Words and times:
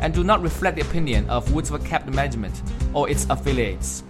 and 0.00 0.14
do 0.14 0.24
not 0.24 0.42
reflect 0.42 0.76
the 0.76 0.82
opinion 0.82 1.28
of 1.28 1.46
Woodsford 1.48 1.84
Capital 1.84 2.14
Management 2.14 2.62
or 2.94 3.08
its 3.08 3.26
affiliates. 3.30 4.02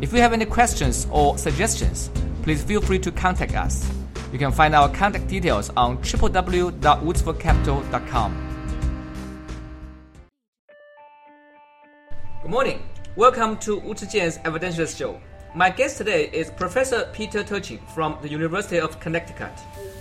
If 0.00 0.12
you 0.12 0.20
have 0.20 0.32
any 0.32 0.44
questions 0.44 1.06
or 1.10 1.38
suggestions, 1.38 2.10
please 2.42 2.62
feel 2.62 2.80
free 2.80 2.98
to 3.00 3.10
contact 3.12 3.54
us. 3.54 3.90
You 4.32 4.38
can 4.38 4.52
find 4.52 4.74
our 4.74 4.88
contact 4.88 5.28
details 5.28 5.70
on 5.76 5.98
www.woodsfordcapital.com. 5.98 8.48
Good 12.42 12.50
morning. 12.50 12.82
Welcome 13.14 13.58
to 13.58 13.78
Wu 13.78 13.94
Zhijian's 13.94 14.38
Evidentialist 14.38 14.98
Show. 14.98 15.20
My 15.54 15.68
guest 15.68 15.98
today 15.98 16.30
is 16.32 16.50
Professor 16.50 17.10
Peter 17.12 17.44
Turchin 17.44 17.78
from 17.94 18.16
the 18.22 18.28
University 18.28 18.80
of 18.80 18.98
Connecticut. 19.00 19.52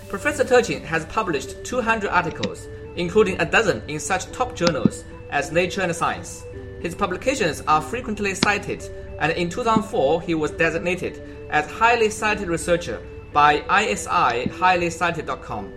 Professor 0.08 0.46
Turchin 0.46 0.82
has 0.84 1.06
published 1.06 1.66
200 1.66 2.10
articles, 2.10 2.68
including 2.96 3.40
a 3.42 3.46
dozen 3.46 3.84
in 3.90 4.00
such 4.00 4.32
top 4.32 4.56
journals 4.56 5.04
as 5.32 5.52
Nature 5.52 5.82
and 5.82 5.96
Science. 5.96 6.46
His 6.82 6.96
publications 6.96 7.62
are 7.68 7.82
frequently 7.82 8.36
cited, 8.36 8.84
and 9.20 9.32
in 9.34 9.50
2004 9.50 10.22
he 10.22 10.36
was 10.36 10.52
designated 10.52 11.22
as 11.50 11.70
highly 11.70 12.10
cited 12.10 12.48
researcher 12.48 13.02
by 13.34 13.56
ISI 13.70 14.50
highlycited.com. 14.50 15.74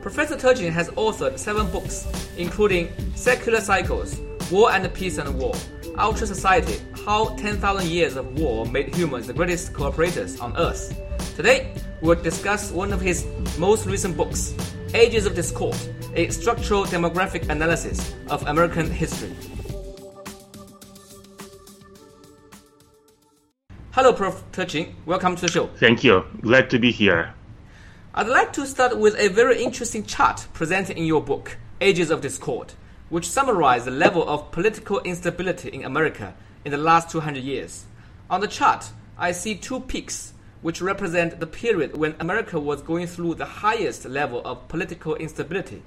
Professor 0.00 0.36
Turchin 0.36 0.72
has 0.72 0.90
authored 0.90 1.38
seven 1.38 1.70
books, 1.70 2.06
including 2.36 2.92
Secular 3.14 3.60
Cycles, 3.60 4.20
War 4.50 4.70
and 4.70 4.92
Peace 4.92 5.18
and 5.18 5.38
War, 5.38 5.54
Ultra 5.98 6.26
Society, 6.26 6.80
How 7.04 7.34
10,000 7.36 7.88
Years 7.88 8.16
of 8.16 8.38
War 8.38 8.66
Made 8.66 8.94
Humans 8.94 9.26
the 9.26 9.32
Greatest 9.32 9.72
Cooperators 9.72 10.40
on 10.42 10.56
Earth. 10.56 10.94
Today, 11.36 11.72
we'll 12.00 12.20
discuss 12.20 12.70
one 12.70 12.92
of 12.92 13.00
his 13.00 13.26
most 13.58 13.86
recent 13.86 14.16
books, 14.16 14.54
Ages 14.92 15.26
of 15.26 15.34
Discord, 15.34 15.76
a 16.16 16.28
structural 16.30 16.84
demographic 16.84 17.48
analysis 17.48 18.14
of 18.28 18.46
American 18.46 18.90
history. 18.90 19.34
Hello, 23.90 24.12
Prof. 24.12 24.42
Turchin. 24.52 24.94
Welcome 25.06 25.34
to 25.36 25.42
the 25.42 25.48
show. 25.48 25.66
Thank 25.78 26.04
you. 26.04 26.24
Glad 26.40 26.70
to 26.70 26.78
be 26.78 26.92
here. 26.92 27.34
I'd 28.14 28.28
like 28.28 28.52
to 28.52 28.66
start 28.66 28.98
with 28.98 29.18
a 29.18 29.28
very 29.28 29.62
interesting 29.62 30.04
chart 30.04 30.46
presented 30.52 30.96
in 30.96 31.04
your 31.04 31.22
book, 31.22 31.56
Ages 31.80 32.10
of 32.10 32.20
Discord, 32.20 32.74
which 33.08 33.28
summarizes 33.28 33.86
the 33.86 33.90
level 33.90 34.28
of 34.28 34.52
political 34.52 35.00
instability 35.00 35.68
in 35.68 35.84
America 35.84 36.34
in 36.64 36.70
the 36.70 36.78
last 36.78 37.10
200 37.10 37.42
years. 37.42 37.86
On 38.30 38.40
the 38.40 38.46
chart, 38.46 38.90
I 39.18 39.32
see 39.32 39.56
two 39.56 39.80
peaks, 39.80 40.32
which 40.62 40.80
represent 40.80 41.40
the 41.40 41.46
period 41.46 41.96
when 41.96 42.14
America 42.20 42.58
was 42.60 42.82
going 42.82 43.06
through 43.08 43.34
the 43.34 43.44
highest 43.44 44.04
level 44.04 44.42
of 44.44 44.68
political 44.68 45.16
instability. 45.16 45.82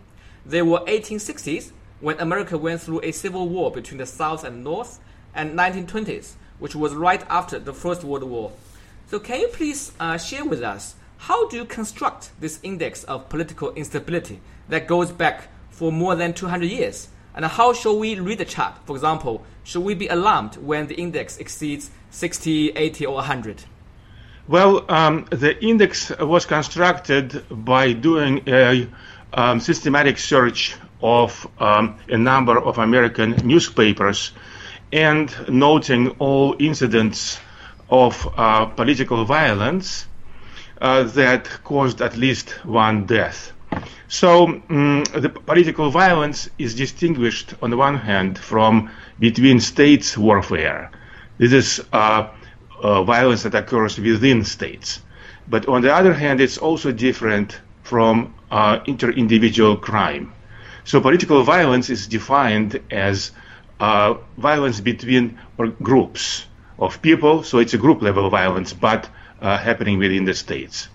They 0.48 0.62
were 0.62 0.80
1860s, 0.80 1.72
when 2.00 2.17
America 2.22 2.58
went 2.58 2.80
through 2.80 3.02
a 3.03 3.12
civil 3.12 3.50
war 3.50 3.70
between 3.70 3.98
the 3.98 4.06
South 4.06 4.45
and 4.45 4.64
North, 4.64 4.98
and 5.36 5.59
1920s, 5.59 6.36
which 6.58 6.73
was 6.73 6.95
right 6.95 7.22
after 7.30 7.59
the 7.59 7.73
First 7.73 8.06
World 8.06 8.23
War. 8.23 8.54
So, 9.08 9.20
can 9.20 9.42
you 9.42 9.50
please 9.50 9.92
uh, 10.00 10.17
share 10.17 10.45
with 10.45 10.62
us 10.64 10.95
how 11.17 11.49
do 11.49 11.58
you 11.58 11.66
construct 11.66 12.32
this 12.39 12.60
index 12.64 13.04
of 13.04 13.27
political 13.27 13.73
instability 13.73 14.39
that 14.70 14.88
goes 14.88 15.11
back 15.11 15.49
for 15.70 15.92
more 15.92 16.16
than 16.16 16.33
200 16.33 16.66
years? 16.66 17.10
And 17.36 17.43
how 17.43 17.73
shall 17.73 17.99
we 17.99 18.17
read 18.17 18.38
the 18.38 18.45
chart? 18.45 18.76
For 18.86 18.95
example, 18.95 19.43
should 19.66 19.82
we 19.82 19.95
be 19.95 20.08
alarmed 20.08 20.55
when 20.55 20.88
the 20.88 20.95
index 20.95 21.39
exceeds 21.39 21.92
60, 22.11 22.70
80, 22.70 23.05
or 23.05 23.16
100? 23.16 23.66
Well, 24.48 24.89
um, 24.89 25.26
the 25.30 25.61
index 25.61 26.10
was 26.22 26.45
constructed 26.45 27.43
by 27.52 27.92
doing 27.92 28.43
a 28.48 28.88
um, 29.33 29.60
systematic 29.60 30.17
search 30.17 30.76
of 31.02 31.48
um, 31.60 31.98
a 32.10 32.17
number 32.17 32.58
of 32.60 32.77
American 32.77 33.32
newspapers 33.43 34.32
and 34.92 35.33
noting 35.49 36.10
all 36.20 36.55
incidents 36.60 37.39
of 37.89 38.27
uh, 38.37 38.66
political 38.66 39.26
violence 39.26 40.08
uh, 40.82 41.04
that 41.04 41.48
caused 41.64 42.02
at 42.02 42.16
least 42.17 42.49
one 42.66 43.05
death. 43.05 43.52
So 44.08 44.61
um, 44.70 45.04
the 45.14 45.30
political 45.30 45.89
violence 45.92 46.49
is 46.58 46.76
distinguished 46.76 47.54
on 47.61 47.70
the 47.70 47.77
one 47.77 47.98
hand 47.98 48.37
from 48.37 48.89
between 49.20 49.60
states 49.60 50.17
warfare. 50.17 50.92
This 51.37 51.52
is 51.52 51.86
uh, 51.92 52.30
uh, 52.82 53.04
violence 53.04 53.43
that 53.43 53.55
occurs 53.55 53.99
within 53.99 54.43
states. 54.43 55.02
But 55.49 55.67
on 55.67 55.82
the 55.82 55.93
other 55.93 56.14
hand, 56.14 56.42
it's 56.42 56.58
also 56.58 56.92
different 56.92 57.60
from 57.87 58.33
uh, 58.52 58.80
inter-individual 58.86 59.77
crime. 59.77 60.33
So 60.83 60.99
political 60.99 61.43
violence 61.43 61.89
is 61.89 62.08
defined 62.08 62.81
as 62.92 63.31
uh, 63.80 64.15
violence 64.37 64.81
between 64.81 65.39
groups 65.81 66.45
of 66.80 67.02
people. 67.02 67.43
So 67.43 67.59
it's 67.59 67.73
a 67.73 67.77
group 67.77 68.02
level 68.02 68.30
violence, 68.30 68.73
but 68.73 69.09
uh, 69.42 69.58
happening 69.58 69.99
within 69.99 70.25
the 70.25 70.33
states. 70.33 70.89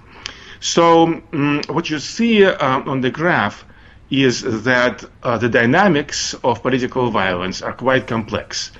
So 0.60 1.22
um, 1.32 1.62
what 1.69 1.88
you 1.88 1.98
see 1.98 2.44
uh, 2.44 2.80
on 2.92 3.00
the 3.00 3.10
graph 3.10 3.64
is 4.10 4.42
that 4.64 5.04
uh, 5.22 5.38
the 5.38 5.48
dynamics 5.48 6.34
of 6.44 6.62
political 6.62 7.10
violence 7.10 7.62
are 7.62 7.72
quite 7.72 8.06
complex. 8.06 8.70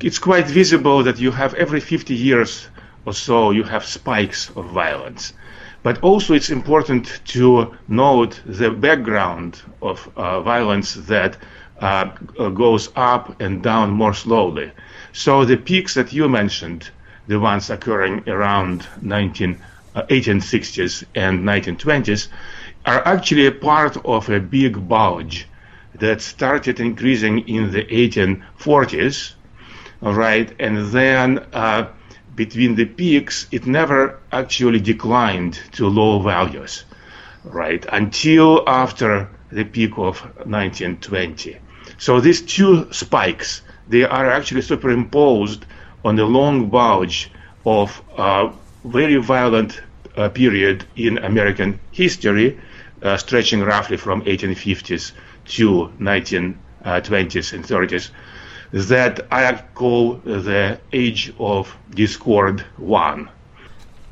It's 0.00 0.18
quite 0.18 0.46
visible 0.46 1.02
that 1.04 1.18
you 1.18 1.30
have 1.30 1.52
every 1.54 1.80
50 1.80 2.14
years 2.14 2.68
or 3.04 3.12
so 3.12 3.50
you 3.50 3.64
have 3.64 3.84
spikes 3.84 4.50
of 4.56 4.64
violence. 4.66 5.34
But 5.82 6.02
also 6.02 6.34
it's 6.34 6.50
important 6.50 7.20
to 7.28 7.74
note 7.88 8.40
the 8.44 8.70
background 8.70 9.62
of 9.80 10.10
uh, 10.16 10.40
violence 10.42 10.94
that 10.94 11.36
uh, 11.80 12.04
goes 12.50 12.90
up 12.96 13.40
and 13.40 13.62
down 13.62 13.90
more 13.90 14.14
slowly. 14.14 14.70
So 15.12 15.44
the 15.44 15.56
peaks 15.56 15.94
that 15.94 16.12
you 16.12 16.28
mentioned, 16.28 16.90
the 17.26 17.40
ones 17.40 17.70
occurring 17.70 18.28
around 18.28 18.86
19, 19.00 19.58
uh, 19.94 20.02
1860s 20.02 21.04
and 21.14 21.40
1920s, 21.40 22.28
are 22.86 23.06
actually 23.06 23.46
a 23.46 23.52
part 23.52 23.96
of 24.04 24.28
a 24.28 24.40
big 24.40 24.88
bulge 24.88 25.46
that 25.94 26.20
started 26.20 26.80
increasing 26.80 27.40
in 27.48 27.70
the 27.70 27.84
1840s, 27.84 29.34
all 30.02 30.14
right, 30.14 30.54
and 30.58 30.86
then 30.92 31.38
uh, 31.52 31.86
between 32.46 32.74
the 32.74 32.86
peaks, 32.86 33.46
it 33.52 33.66
never 33.66 34.18
actually 34.32 34.80
declined 34.80 35.60
to 35.72 35.86
low 35.86 36.18
values, 36.20 36.84
right, 37.44 37.84
until 37.92 38.66
after 38.66 39.28
the 39.52 39.62
peak 39.62 39.92
of 39.98 40.14
1920. 40.46 41.58
So 41.98 42.18
these 42.18 42.40
two 42.40 42.90
spikes, 42.94 43.60
they 43.88 44.04
are 44.04 44.26
actually 44.30 44.62
superimposed 44.62 45.66
on 46.02 46.16
the 46.16 46.24
long 46.24 46.70
bulge 46.70 47.30
of 47.66 48.02
a 48.16 48.50
very 48.86 49.16
violent 49.16 49.82
uh, 50.16 50.30
period 50.30 50.86
in 50.96 51.18
American 51.18 51.78
history, 51.90 52.58
uh, 53.02 53.18
stretching 53.18 53.60
roughly 53.60 53.98
from 53.98 54.22
1850s 54.22 55.12
to 55.56 55.92
1920s 56.00 57.52
and 57.52 57.64
30s, 57.66 58.10
that 58.72 59.26
I 59.30 59.62
call 59.74 60.14
the 60.24 60.78
Age 60.92 61.32
of 61.38 61.76
Discord 61.90 62.60
1. 62.76 63.28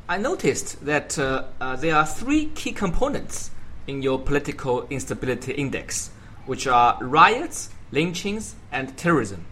I 0.09 0.17
noticed 0.17 0.83
that 0.85 1.17
uh, 1.17 1.45
uh, 1.61 1.75
there 1.75 1.95
are 1.95 2.05
three 2.05 2.47
key 2.47 2.71
components 2.71 3.51
in 3.87 4.01
your 4.01 4.19
political 4.19 4.87
instability 4.89 5.53
index, 5.53 6.09
which 6.45 6.67
are 6.67 6.97
riots, 7.01 7.69
lynchings, 7.91 8.55
and 8.71 8.97
terrorism. 8.97 9.45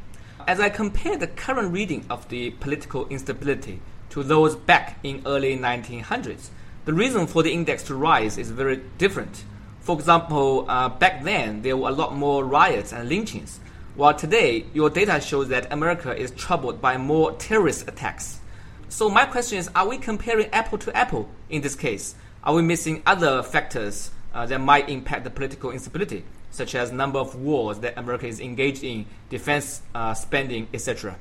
As 0.47 0.59
I 0.59 0.69
compare 0.69 1.17
the 1.17 1.27
current 1.27 1.71
reading 1.71 2.05
of 2.09 2.27
the 2.29 2.51
political 2.51 3.07
instability 3.09 3.81
to 4.09 4.23
those 4.23 4.55
back 4.55 4.97
in 5.03 5.21
early 5.25 5.57
1900s, 5.57 6.49
the 6.85 6.93
reason 6.93 7.27
for 7.27 7.43
the 7.43 7.51
index 7.51 7.83
to 7.83 7.95
rise 7.95 8.37
is 8.37 8.49
very 8.49 8.81
different. 8.97 9.43
For 9.81 9.97
example, 9.97 10.65
uh, 10.67 10.89
back 10.89 11.23
then 11.23 11.61
there 11.61 11.77
were 11.77 11.89
a 11.89 11.93
lot 11.93 12.15
more 12.15 12.43
riots 12.43 12.93
and 12.93 13.07
lynchings, 13.09 13.59
while 13.97 14.13
today 14.13 14.65
your 14.73 14.89
data 14.89 15.19
shows 15.19 15.49
that 15.49 15.73
America 15.73 16.15
is 16.15 16.31
troubled 16.31 16.79
by 16.79 16.95
more 16.95 17.33
terrorist 17.33 17.89
attacks. 17.89 18.39
So 18.87 19.09
my 19.09 19.25
question 19.25 19.57
is, 19.57 19.69
are 19.75 19.87
we 19.87 19.97
comparing 19.97 20.47
apple 20.53 20.77
to 20.77 20.95
apple 20.95 21.29
in 21.49 21.61
this 21.61 21.75
case? 21.75 22.15
Are 22.45 22.53
we 22.53 22.61
missing 22.61 23.03
other 23.05 23.43
factors 23.43 24.11
uh, 24.33 24.45
that 24.45 24.61
might 24.61 24.87
impact 24.89 25.25
the 25.25 25.29
political 25.29 25.71
instability? 25.71 26.23
such 26.57 26.75
as 26.75 26.91
number 26.91 27.19
of 27.19 27.35
wars 27.35 27.79
that 27.79 27.97
America 27.97 28.27
is 28.27 28.39
engaged 28.39 28.83
in, 28.83 29.05
defense 29.29 29.81
uh, 29.93 30.13
spending, 30.13 30.67
etc.? 30.73 31.15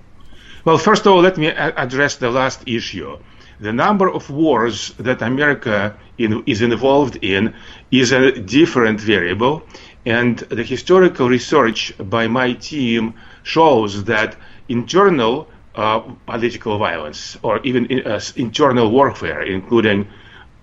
Well, 0.65 0.79
first 0.79 1.07
of 1.07 1.13
all, 1.13 1.21
let 1.21 1.37
me 1.37 1.49
address 1.49 2.17
the 2.17 2.31
last 2.31 2.67
issue. 2.67 3.19
The 3.61 3.73
number 3.73 4.11
of 4.11 4.29
wars 4.31 4.93
that 4.99 5.23
America 5.23 5.97
in, 6.19 6.43
is 6.47 6.61
involved 6.63 7.19
in 7.23 7.55
is 7.91 8.13
a 8.13 8.33
different 8.33 9.01
variable, 9.01 9.63
and 10.07 10.39
the 10.39 10.63
historical 10.63 11.29
research 11.29 11.93
by 11.99 12.29
my 12.29 12.53
team 12.53 13.15
shows 13.43 14.05
that 14.05 14.37
internal 14.69 15.49
uh, 15.75 15.99
political 16.27 16.79
violence 16.79 17.37
or 17.43 17.61
even 17.65 18.07
uh, 18.07 18.21
internal 18.37 18.91
warfare, 18.91 19.43
including 19.43 20.07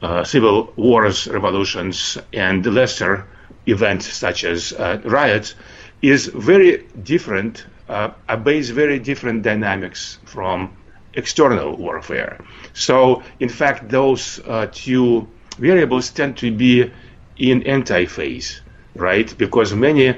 uh, 0.01 0.23
civil 0.23 0.73
wars, 0.75 1.27
revolutions, 1.27 2.17
and 2.33 2.65
lesser 2.65 3.27
events 3.67 4.11
such 4.11 4.43
as 4.43 4.73
uh, 4.73 4.99
riots, 5.03 5.55
is 6.01 6.27
very 6.27 6.85
different, 7.03 7.65
uh, 7.89 8.11
obeys 8.29 8.69
very 8.69 8.97
different 8.97 9.43
dynamics 9.43 10.19
from 10.25 10.75
external 11.13 11.75
warfare. 11.77 12.43
So, 12.73 13.23
in 13.39 13.49
fact, 13.49 13.89
those 13.89 14.39
uh, 14.39 14.67
two 14.71 15.27
variables 15.57 16.09
tend 16.09 16.37
to 16.37 16.51
be 16.51 16.91
in 17.37 17.63
anti-phase, 17.63 18.61
right? 18.95 19.33
Because 19.37 19.73
many 19.73 20.15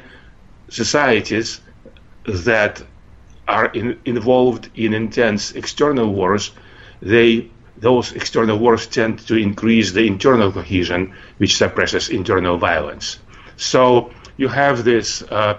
societies 0.69 1.61
that 2.25 2.81
are 3.47 3.67
in, 3.67 3.99
involved 4.05 4.69
in 4.75 4.93
intense 4.93 5.51
external 5.51 6.11
wars, 6.13 6.51
they 7.01 7.49
those 7.77 8.13
external 8.13 8.57
wars 8.57 8.87
tend 8.87 9.19
to 9.19 9.35
increase 9.35 9.91
the 9.91 10.07
internal 10.07 10.51
cohesion, 10.51 11.13
which 11.37 11.57
suppresses 11.57 12.07
internal 12.09 12.57
violence. 12.57 13.19
So 13.57 14.11
you 14.37 14.47
have 14.47 14.85
this 14.85 15.21
uh, 15.23 15.57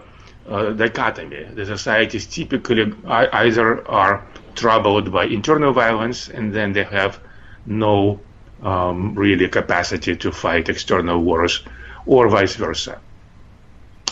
uh, 0.49 0.71
dichotomy. 0.71 1.45
The 1.55 1.67
societies 1.67 2.27
typically 2.27 2.93
either 3.07 3.87
are 3.89 4.27
troubled 4.55 5.13
by 5.13 5.27
internal 5.27 5.73
violence, 5.73 6.29
and 6.29 6.55
then 6.55 6.73
they 6.73 6.85
have 6.85 7.21
no 7.67 8.21
um, 8.63 9.15
really 9.15 9.49
capacity 9.49 10.17
to 10.17 10.33
fight 10.33 10.69
external 10.69 11.23
wars, 11.23 11.63
or 12.07 12.29
vice 12.29 12.57
versa. 12.57 12.99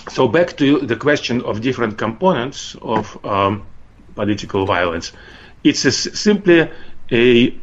So 0.08 0.28
back 0.28 0.56
to 0.58 0.80
the 0.80 0.96
question 0.96 1.42
of 1.42 1.60
different 1.60 1.98
components 1.98 2.76
of 2.82 3.24
um, 3.24 3.66
political 4.14 4.66
violence. 4.66 5.12
It's 5.62 5.84
a, 5.84 5.92
simply 5.92 6.70
a 7.10 7.58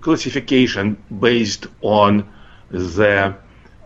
classification 0.00 1.02
based 1.20 1.66
on 1.80 2.28
the 2.70 3.36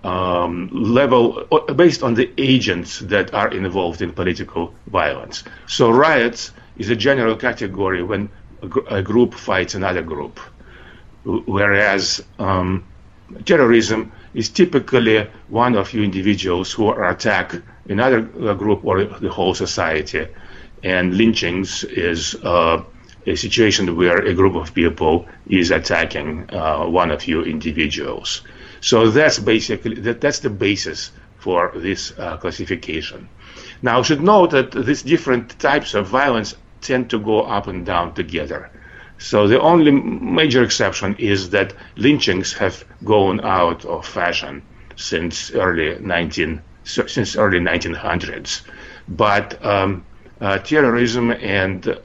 um, 0.03 0.71
level, 0.73 1.45
based 1.75 2.03
on 2.03 2.15
the 2.15 2.31
agents 2.39 3.01
that 3.01 3.35
are 3.35 3.49
involved 3.53 4.01
in 4.03 4.13
political 4.13 4.75
violence. 4.87 5.45
So 5.67 5.91
riots 5.91 6.53
is 6.79 6.89
a 6.91 6.97
general 6.97 7.37
category 7.37 8.03
when 8.03 8.31
a, 8.63 8.67
gr- 8.67 8.89
a 8.89 9.03
group 9.03 9.35
fights 9.35 9.75
another 9.75 10.03
group, 10.03 10.41
whereas 11.25 12.25
um, 12.39 12.87
terrorism 13.45 14.13
is 14.35 14.49
typically 14.49 15.29
one 15.49 15.75
of 15.77 15.89
few 15.89 16.03
individuals 16.03 16.73
who 16.73 16.91
attack 16.91 17.55
another 17.89 18.21
group 18.55 18.85
or 18.85 19.05
the 19.05 19.31
whole 19.31 19.55
society 19.55 20.27
and 20.83 21.15
lynchings 21.17 21.85
is 21.85 22.35
uh, 22.37 22.83
a 23.27 23.37
situation 23.37 23.97
where 23.97 24.19
a 24.19 24.35
group 24.35 24.55
of 24.55 24.75
people 24.75 25.27
is 25.49 25.71
attacking 25.71 26.49
uh, 26.51 26.87
one 26.87 27.11
of 27.11 27.27
you 27.27 27.43
individuals. 27.43 28.43
So 28.81 29.11
that's 29.11 29.39
basically 29.39 29.97
that, 29.97 30.21
that's 30.21 30.39
the 30.41 30.51
basis 30.51 31.11
for 31.39 31.73
this 31.75 32.13
uh, 32.19 32.37
classification. 32.37 33.29
Now, 33.83 34.01
I 34.01 34.03
should 34.03 34.23
note 34.23 34.51
that 34.51 34.73
these 34.73 35.03
different 35.03 35.59
types 35.59 35.95
of 35.95 36.07
violence 36.07 36.57
tend 36.81 37.11
to 37.11 37.19
go 37.19 37.43
up 37.43 37.67
and 37.67 37.85
down 37.85 38.15
together. 38.15 38.71
So 39.19 39.49
the 39.49 39.61
only 39.61 39.91
major 39.91 40.63
exception 40.63 41.17
is 41.19 41.51
that 41.51 41.75
lynchings 41.97 42.53
have 42.55 42.85
gone 43.05 43.41
out 43.41 43.85
of 43.85 44.07
fashion 44.07 44.63
since 44.97 45.51
early 45.53 45.99
19 45.99 46.63
since 46.85 47.37
early 47.37 47.61
1900s, 47.61 48.63
but 49.09 49.63
um, 49.65 50.05
uh, 50.41 50.59
terrorism 50.59 51.31
and 51.33 51.99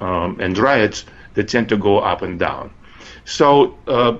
um, 0.00 0.38
and 0.38 0.56
riots 0.56 1.04
they 1.32 1.42
tend 1.42 1.68
to 1.70 1.76
go 1.76 1.98
up 1.98 2.22
and 2.22 2.38
down. 2.38 2.70
So 3.24 3.76
uh, 3.88 4.16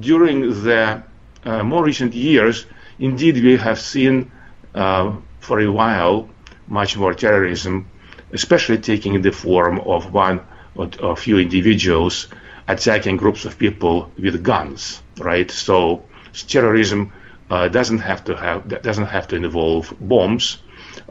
during 0.00 0.64
the 0.64 1.02
uh, 1.44 1.62
more 1.62 1.84
recent 1.84 2.14
years, 2.14 2.66
indeed 2.98 3.42
we 3.42 3.56
have 3.56 3.78
seen 3.78 4.32
uh, 4.74 5.12
for 5.40 5.60
a 5.60 5.70
while 5.70 6.28
much 6.66 6.96
more 6.96 7.14
terrorism, 7.14 7.86
especially 8.32 8.78
taking 8.78 9.20
the 9.22 9.30
form 9.30 9.78
of 9.80 10.12
one 10.12 10.40
or 10.76 10.88
a 11.00 11.16
few 11.16 11.38
individuals 11.38 12.28
attacking 12.66 13.16
groups 13.16 13.44
of 13.44 13.58
people 13.58 14.10
with 14.18 14.42
guns, 14.42 15.02
right? 15.18 15.50
So 15.50 16.04
terrorism 16.48 17.12
uh, 17.50 17.68
doesn't 17.68 17.98
have 17.98 18.24
to 18.24 18.36
have 18.36 18.82
doesn't 18.82 19.06
have 19.06 19.28
to 19.28 19.36
involve 19.36 19.92
bombs, 20.00 20.58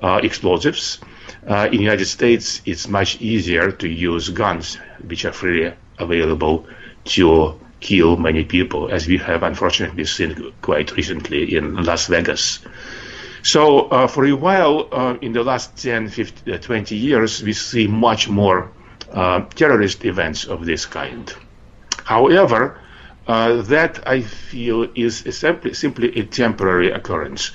uh, 0.01 0.19
explosives. 0.23 0.99
Uh, 1.47 1.67
in 1.71 1.77
the 1.77 1.83
United 1.83 2.05
States, 2.05 2.61
it's 2.65 2.87
much 2.87 3.21
easier 3.21 3.71
to 3.71 3.87
use 3.87 4.29
guns, 4.29 4.75
which 5.07 5.25
are 5.25 5.33
freely 5.33 5.73
available 5.99 6.65
to 7.05 7.59
kill 7.79 8.15
many 8.15 8.43
people, 8.45 8.89
as 8.89 9.07
we 9.07 9.17
have 9.17 9.43
unfortunately 9.43 10.05
seen 10.05 10.53
quite 10.61 10.95
recently 10.95 11.55
in 11.55 11.83
Las 11.83 12.07
Vegas. 12.07 12.59
So, 13.43 13.89
uh, 13.89 14.07
for 14.07 14.25
a 14.25 14.31
while, 14.31 14.87
uh, 14.91 15.17
in 15.21 15.33
the 15.33 15.43
last 15.43 15.75
10, 15.75 16.07
50, 16.07 16.53
uh, 16.53 16.57
20 16.59 16.95
years, 16.95 17.43
we 17.43 17.51
see 17.51 17.87
much 17.87 18.29
more 18.29 18.71
terrorist 19.13 20.05
events 20.05 20.45
of 20.45 20.65
this 20.65 20.85
kind. 20.85 21.33
However, 22.03 22.79
uh, 23.27 23.61
that 23.61 24.05
I 24.07 24.21
feel 24.21 24.87
is 24.95 25.23
simply, 25.29 25.73
simply 25.73 26.19
a 26.19 26.23
temporary 26.23 26.91
occurrence. 26.91 27.51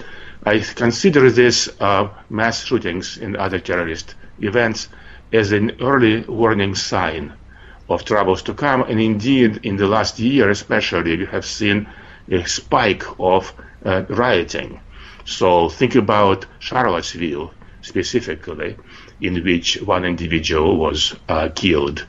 I 0.47 0.61
consider 0.61 1.31
these 1.31 1.69
uh, 1.81 2.09
mass 2.31 2.65
shootings 2.65 3.19
and 3.19 3.37
other 3.37 3.59
terrorist 3.59 4.15
events 4.41 4.89
as 5.33 5.53
an 5.53 5.73
early 5.81 6.21
warning 6.23 6.75
sign 6.75 7.35
of 7.89 8.05
troubles 8.05 8.43
to 8.43 8.55
come. 8.55 8.83
And 8.83 9.01
indeed, 9.01 9.61
in 9.63 9.77
the 9.77 9.87
last 9.87 10.19
year, 10.19 10.49
especially, 10.49 11.19
we 11.19 11.27
have 11.27 11.45
seen 11.45 11.87
a 12.31 12.45
spike 12.47 13.05
of 13.19 13.53
uh, 13.85 14.05
rioting. 14.09 14.81
So 15.25 15.69
think 15.69 15.95
about 15.95 16.47
Charlottesville 16.61 17.53
specifically, 17.83 18.77
in 19.21 19.43
which 19.45 19.81
one 19.83 20.05
individual 20.05 20.77
was 20.77 21.15
uh, 21.29 21.49
killed. 21.55 22.07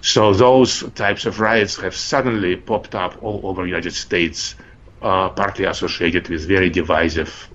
So 0.00 0.32
those 0.32 0.82
types 0.94 1.26
of 1.26 1.40
riots 1.40 1.76
have 1.76 1.94
suddenly 1.94 2.56
popped 2.56 2.94
up 2.94 3.22
all 3.22 3.40
over 3.44 3.62
the 3.62 3.68
United 3.68 3.94
States, 3.94 4.54
uh, 5.00 5.28
partly 5.30 5.64
associated 5.64 6.28
with 6.28 6.46
very 6.46 6.70
divisive 6.70 7.48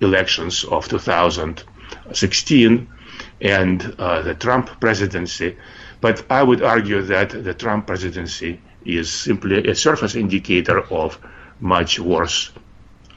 elections 0.00 0.64
of 0.64 0.88
2016 0.88 2.88
and 3.40 3.94
uh, 3.98 4.22
the 4.22 4.34
Trump 4.34 4.80
presidency. 4.80 5.56
But 6.00 6.24
I 6.30 6.42
would 6.42 6.62
argue 6.62 7.02
that 7.02 7.30
the 7.30 7.54
Trump 7.54 7.86
presidency 7.86 8.60
is 8.84 9.12
simply 9.12 9.68
a 9.68 9.74
surface 9.74 10.14
indicator 10.14 10.80
of 10.92 11.18
much 11.60 11.98
worse 11.98 12.52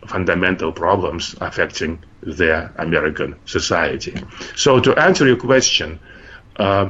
fundamental 0.07 0.71
problems 0.71 1.35
affecting 1.39 2.03
the 2.21 2.71
American 2.77 3.35
society. 3.45 4.15
So 4.55 4.79
to 4.79 4.95
answer 4.95 5.27
your 5.27 5.37
question, 5.37 5.99
uh, 6.57 6.89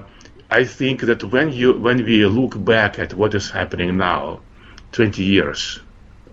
I 0.50 0.66
think 0.66 1.02
that 1.02 1.24
when 1.24 1.54
you 1.54 1.74
when 1.74 2.04
we 2.04 2.26
look 2.26 2.64
back 2.64 3.00
at 3.00 3.14
what 3.14 3.34
is 3.34 3.50
happening 3.50 3.98
now, 3.98 4.42
20 4.92 5.24
years 5.24 5.80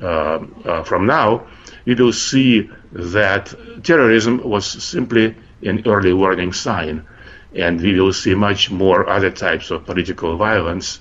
uh, 0.03 0.41
uh, 0.65 0.83
from 0.83 1.07
now, 1.07 1.47
we 1.85 1.95
will 1.95 2.13
see 2.13 2.69
that 2.93 3.55
terrorism 3.85 4.43
was 4.43 4.67
simply 4.67 5.37
an 5.63 5.83
early 5.87 6.13
warning 6.13 6.53
sign, 6.53 7.07
and 7.55 7.81
we 7.81 7.99
will 8.01 8.13
see 8.13 8.35
much 8.35 8.71
more 8.71 9.09
other 9.09 9.31
types 9.31 9.71
of 9.71 9.87
political 9.87 10.37
violence, 10.37 11.01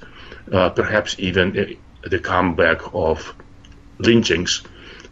uh, 0.51 0.69
perhaps 0.69 1.15
even 1.17 1.77
the 2.03 2.19
comeback 2.19 2.93
of 2.93 3.33
lynchings 3.99 4.63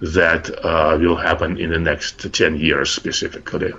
that 0.01 0.49
uh, 0.63 0.97
will 0.99 1.15
happen 1.15 1.57
in 1.57 1.69
the 1.69 1.79
next 1.79 2.33
10 2.33 2.57
years 2.57 2.91
specifically. 2.91 3.73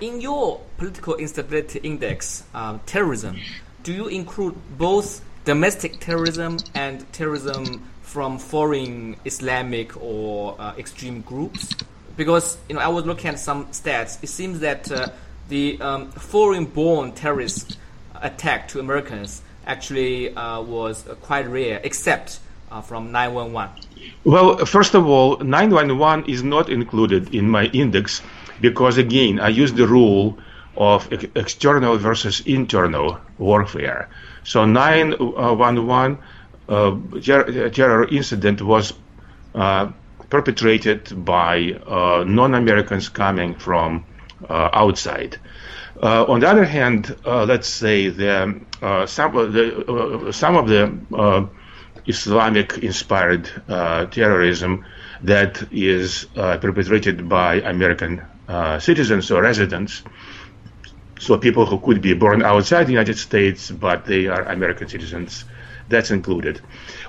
In 0.00 0.20
your 0.20 0.60
political 0.76 1.14
instability 1.16 1.78
index, 1.80 2.44
um, 2.54 2.80
terrorism, 2.86 3.38
do 3.82 3.92
you 3.92 4.08
include 4.08 4.56
both 4.76 5.24
domestic 5.44 6.00
terrorism 6.00 6.58
and 6.74 7.10
terrorism 7.12 7.82
from 8.02 8.38
foreign 8.38 9.16
Islamic 9.24 10.00
or 10.02 10.56
uh, 10.58 10.74
extreme 10.78 11.20
groups? 11.20 11.74
Because 12.16 12.56
you 12.68 12.74
know, 12.76 12.80
I 12.80 12.88
was 12.88 13.04
looking 13.04 13.30
at 13.30 13.38
some 13.38 13.66
stats. 13.66 14.22
It 14.22 14.28
seems 14.28 14.60
that 14.60 14.90
uh, 14.90 15.08
the 15.48 15.80
um, 15.80 16.10
foreign-born 16.12 17.12
terrorist 17.12 17.78
attack 18.20 18.68
to 18.68 18.80
Americans 18.80 19.42
actually 19.66 20.34
uh, 20.34 20.60
was 20.62 21.04
quite 21.22 21.46
rare, 21.48 21.80
except 21.84 22.40
uh, 22.74 22.80
from 22.82 23.12
911? 23.12 23.72
Well, 24.24 24.66
first 24.66 24.94
of 24.94 25.06
all, 25.06 25.38
911 25.38 26.28
is 26.28 26.42
not 26.42 26.68
included 26.68 27.34
in 27.34 27.48
my 27.48 27.66
index 27.66 28.20
because, 28.60 28.98
again, 28.98 29.38
I 29.38 29.48
use 29.48 29.72
the 29.72 29.86
rule 29.86 30.38
of 30.76 31.10
ex- 31.12 31.26
external 31.36 31.96
versus 31.96 32.40
internal 32.40 33.18
warfare. 33.38 34.08
So 34.42 34.64
911 34.64 36.18
uh, 36.68 36.96
ter- 37.22 37.70
terror 37.70 38.08
incident 38.08 38.60
was 38.60 38.92
uh, 39.54 39.92
perpetrated 40.28 41.24
by 41.24 41.78
uh, 41.86 42.24
non-Americans 42.26 43.08
coming 43.08 43.54
from 43.54 44.04
uh, 44.48 44.70
outside. 44.72 45.38
Uh, 46.02 46.24
on 46.24 46.40
the 46.40 46.48
other 46.48 46.64
hand, 46.64 47.14
uh, 47.24 47.44
let's 47.44 47.68
say 47.68 48.08
the, 48.08 48.60
some 49.06 49.36
of 49.36 49.52
the 49.52 50.32
some 50.32 50.56
of 50.56 50.68
the 50.68 51.48
Islamic-inspired 52.06 53.50
terrorism 54.10 54.84
that 55.22 55.66
is 55.72 56.26
perpetrated 56.34 57.28
by 57.28 57.56
American 57.56 58.22
citizens 58.78 59.30
or 59.30 59.42
residents 59.42 60.02
so 61.18 61.38
people 61.38 61.66
who 61.66 61.78
could 61.78 62.00
be 62.00 62.14
born 62.14 62.42
outside 62.42 62.84
the 62.86 62.92
United 62.92 63.18
States, 63.18 63.70
but 63.70 64.04
they 64.04 64.26
are 64.26 64.42
American 64.42 64.88
citizens, 64.88 65.44
that's 65.88 66.10
included. 66.10 66.60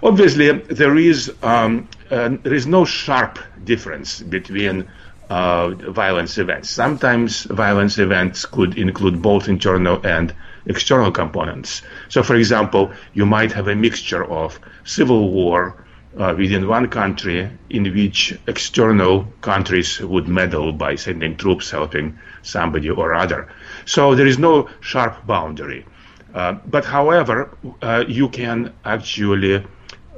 Obviously, 0.04 0.52
there 0.52 0.96
is 0.98 1.34
um, 1.42 1.88
uh, 2.12 2.30
there 2.44 2.54
is 2.54 2.68
no 2.68 2.86
sharp 2.86 3.40
difference 3.64 4.22
between 4.22 4.88
uh, 5.30 5.70
violence 5.70 6.38
events. 6.38 6.70
Sometimes 6.70 7.44
violence 7.44 7.98
events 7.98 8.46
could 8.46 8.78
include 8.78 9.22
both 9.22 9.48
internal 9.48 10.06
and 10.06 10.34
external 10.66 11.12
components. 11.12 11.82
So, 12.10 12.24
for 12.24 12.36
example, 12.36 12.92
you 13.14 13.26
might 13.26 13.52
have 13.52 13.68
a 13.68 13.76
mixture 13.76 14.26
of 14.26 14.60
civil 14.84 15.32
war 15.32 15.86
uh, 16.18 16.34
within 16.38 16.68
one 16.68 16.88
country 16.88 17.50
in 17.70 17.94
which 17.94 18.38
external 18.48 19.26
countries 19.42 20.00
would 20.00 20.28
meddle 20.28 20.72
by 20.72 20.96
sending 20.96 21.36
troops 21.36 21.72
helping 21.72 22.18
somebody 22.42 22.90
or 22.90 23.14
other. 23.14 23.48
So 23.86 24.16
there 24.16 24.28
is 24.28 24.40
no 24.40 24.70
sharp 24.80 25.26
boundary. 25.28 25.86
Uh, 26.34 26.54
but 26.66 26.86
however, 26.86 27.58
uh, 27.82 28.04
you 28.08 28.30
can 28.30 28.74
actually 28.84 29.66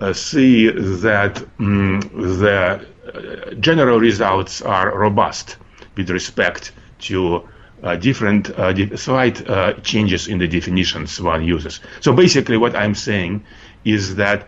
uh, 0.01 0.13
see 0.13 0.69
that 0.69 1.43
um, 1.59 1.99
the 2.13 2.85
uh, 3.13 3.53
general 3.55 3.99
results 3.99 4.61
are 4.61 4.97
robust 4.97 5.57
with 5.95 6.09
respect 6.09 6.71
to 6.99 7.47
uh, 7.83 7.95
different 7.95 8.49
uh, 8.49 8.97
slight 8.97 9.45
changes 9.83 10.27
in 10.27 10.37
the 10.39 10.47
definitions 10.47 11.21
one 11.21 11.43
uses. 11.43 11.79
So 12.01 12.13
basically, 12.13 12.57
what 12.57 12.75
I'm 12.75 12.95
saying 12.95 13.45
is 13.85 14.15
that 14.15 14.47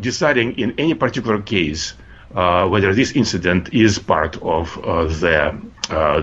deciding 0.00 0.58
in 0.58 0.74
any 0.78 0.94
particular 0.94 1.40
case 1.42 1.94
uh, 2.34 2.68
whether 2.68 2.94
this 2.94 3.12
incident 3.12 3.72
is 3.72 3.98
part 3.98 4.36
of 4.42 4.76
uh, 4.84 5.04
the 5.04 5.58
uh, 5.90 6.20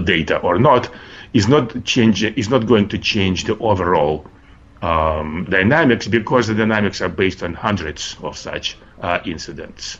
data 0.00 0.38
or 0.38 0.58
not 0.58 0.90
is 1.32 1.48
not 1.48 1.84
change 1.84 2.22
is 2.22 2.50
not 2.50 2.66
going 2.66 2.88
to 2.88 2.98
change 2.98 3.44
the 3.44 3.56
overall 3.58 4.26
um, 4.82 5.46
dynamics 5.48 6.06
because 6.06 6.46
the 6.46 6.54
dynamics 6.54 7.00
are 7.00 7.08
based 7.08 7.42
on 7.42 7.54
hundreds 7.54 8.16
of 8.22 8.36
such 8.36 8.76
uh, 9.00 9.20
incidents. 9.24 9.98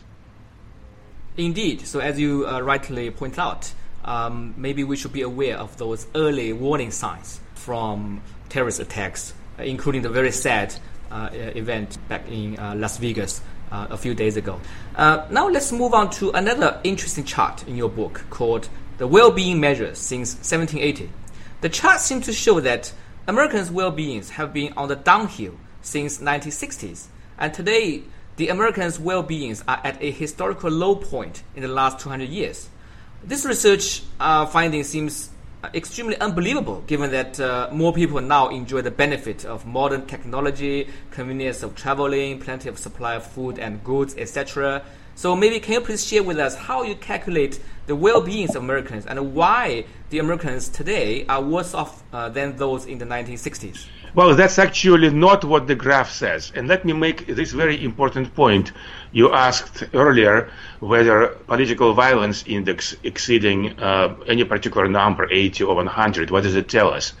Indeed. 1.35 1.81
So 1.87 1.99
as 1.99 2.19
you 2.19 2.47
uh, 2.47 2.61
rightly 2.61 3.09
point 3.09 3.39
out, 3.39 3.73
um, 4.07 4.55
maybe 4.57 4.83
we 4.83 4.95
should 4.95 5.13
be 5.13 5.21
aware 5.21 5.57
of 5.57 5.77
those 5.77 6.07
early 6.15 6.53
warning 6.53 6.91
signs 6.91 7.39
from 7.53 8.21
terrorist 8.49 8.79
attacks, 8.79 9.33
including 9.59 10.01
the 10.01 10.09
very 10.09 10.31
sad 10.31 10.73
uh, 11.11 11.29
event 11.33 11.97
back 12.07 12.27
in 12.27 12.55
Las 12.79 12.97
Vegas 12.97 13.41
uh, 13.71 13.87
a 13.89 13.97
few 13.97 14.13
days 14.13 14.37
ago. 14.37 14.59
Uh, 14.95 15.25
now 15.29 15.47
let's 15.47 15.71
move 15.71 15.93
on 15.93 16.09
to 16.09 16.31
another 16.31 16.79
interesting 16.83 17.23
chart 17.23 17.67
in 17.67 17.75
your 17.75 17.89
book 17.89 18.25
called 18.29 18.69
The 18.97 19.07
Well-Being 19.07 19.59
Measures 19.59 19.97
Since 19.97 20.35
1780. 20.35 21.09
The 21.61 21.69
chart 21.69 21.99
seems 21.99 22.25
to 22.25 22.33
show 22.33 22.59
that 22.61 22.93
Americans' 23.27 23.71
well-beings 23.71 24.31
have 24.31 24.53
been 24.53 24.73
on 24.77 24.87
the 24.87 24.95
downhill 24.95 25.55
since 25.81 26.19
1960s, 26.19 27.07
and 27.37 27.53
today 27.53 28.03
the 28.37 28.49
Americans' 28.49 28.99
well-beings 28.99 29.63
are 29.67 29.81
at 29.83 30.01
a 30.01 30.11
historical 30.11 30.71
low 30.71 30.95
point 30.95 31.43
in 31.55 31.61
the 31.61 31.67
last 31.67 31.99
200 31.99 32.29
years. 32.29 32.69
This 33.23 33.45
research 33.45 34.03
uh, 34.19 34.45
finding 34.45 34.83
seems 34.83 35.29
extremely 35.73 36.17
unbelievable 36.19 36.83
given 36.87 37.11
that 37.11 37.39
uh, 37.39 37.67
more 37.71 37.91
people 37.91 38.21
now 38.21 38.49
enjoy 38.49 38.81
the 38.81 38.91
benefit 38.91 39.43
of 39.43 39.65
modern 39.65 40.05
technology, 40.05 40.87
convenience 41.11 41.63
of 41.63 41.75
traveling, 41.75 42.39
plenty 42.39 42.69
of 42.69 42.77
supply 42.77 43.15
of 43.15 43.25
food 43.25 43.59
and 43.59 43.83
goods, 43.83 44.15
etc. 44.17 44.83
So 45.15 45.35
maybe 45.35 45.59
can 45.59 45.73
you 45.73 45.81
please 45.81 46.05
share 46.05 46.21
with 46.21 46.37
us 46.37 46.55
how 46.55 46.83
you 46.83 46.95
calculate 46.95 47.59
the 47.87 47.95
well-being 47.95 48.49
of 48.49 48.57
Americans 48.57 49.07
and 49.07 49.33
why 49.33 49.85
the 50.09 50.19
Americans 50.19 50.69
today 50.69 51.25
are 51.25 51.41
worse 51.41 51.73
off 51.73 52.03
uh, 52.13 52.29
than 52.29 52.55
those 52.55 52.85
in 52.85 52.99
the 52.99 53.05
1960s? 53.05 53.87
Well, 54.17 54.33
that's 54.33 54.57
actually 54.57 55.11
not 55.11 55.45
what 55.45 55.67
the 55.67 55.75
graph 55.75 56.09
says. 56.09 56.51
And 56.55 56.67
let 56.67 56.83
me 56.83 56.91
make 56.91 57.27
this 57.27 57.51
very 57.51 57.83
important 57.83 58.33
point. 58.33 58.71
You 59.11 59.31
asked 59.31 59.83
earlier 59.93 60.49
whether 60.79 61.27
political 61.45 61.93
violence 61.93 62.43
index 62.47 62.95
exceeding 63.03 63.79
uh, 63.79 64.15
any 64.25 64.43
particular 64.43 64.87
number, 64.87 65.31
80 65.31 65.65
or 65.65 65.75
100, 65.75 66.31
what 66.31 66.41
does 66.41 66.55
it 66.55 66.67
tell 66.67 66.91
us? 66.91 67.13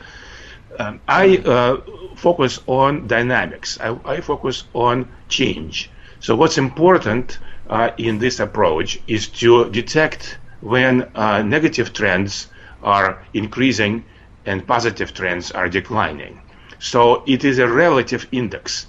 Um, 0.79 0.99
I 1.07 1.37
uh, 1.37 1.81
focus 2.15 2.61
on 2.65 3.05
dynamics. 3.05 3.77
I, 3.79 3.95
I, 4.03 4.21
focus 4.21 4.63
on 4.73 5.07
change. 5.29 5.91
So 6.19 6.35
what's 6.35 6.57
important 6.57 7.37
uh, 7.69 7.91
in 7.99 8.17
this 8.17 8.39
approach 8.39 8.99
is 9.05 9.27
to 9.41 9.69
detect 9.69 10.39
when 10.61 11.03
uh, 11.13 11.43
negative 11.43 11.93
trends 11.93 12.47
are 12.81 13.23
increasing 13.35 14.03
and 14.47 14.65
positive 14.65 15.13
trends 15.13 15.51
are 15.51 15.69
declining. 15.69 16.41
So 16.79 17.23
it 17.25 17.43
is 17.43 17.59
a 17.59 17.67
relative 17.67 18.27
index. 18.31 18.87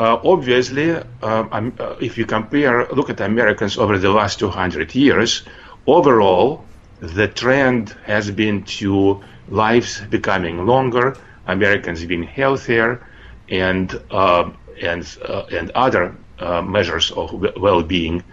Uh, 0.00 0.18
obviously, 0.24 0.90
uh, 0.90 1.02
uh, 1.22 1.96
if 2.00 2.18
you 2.18 2.26
compare, 2.26 2.86
look 2.88 3.10
at 3.10 3.20
Americans 3.20 3.78
over 3.78 3.98
the 3.98 4.10
last 4.10 4.38
200 4.38 4.94
years, 4.94 5.44
overall, 5.86 6.64
the 7.00 7.28
trend 7.28 7.90
has 8.04 8.30
been 8.30 8.62
to 8.64 9.22
lives 9.48 10.00
becoming 10.10 10.66
longer, 10.66 11.16
Americans 11.46 12.04
being 12.04 12.22
healthier, 12.22 13.06
and 13.48 14.00
uh, 14.10 14.50
and 14.80 15.18
uh, 15.28 15.44
and 15.52 15.70
other 15.72 16.16
uh, 16.38 16.62
measures 16.62 17.10
of 17.12 17.32
well-being 17.56 18.24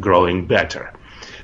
growing 0.00 0.46
better. 0.46 0.92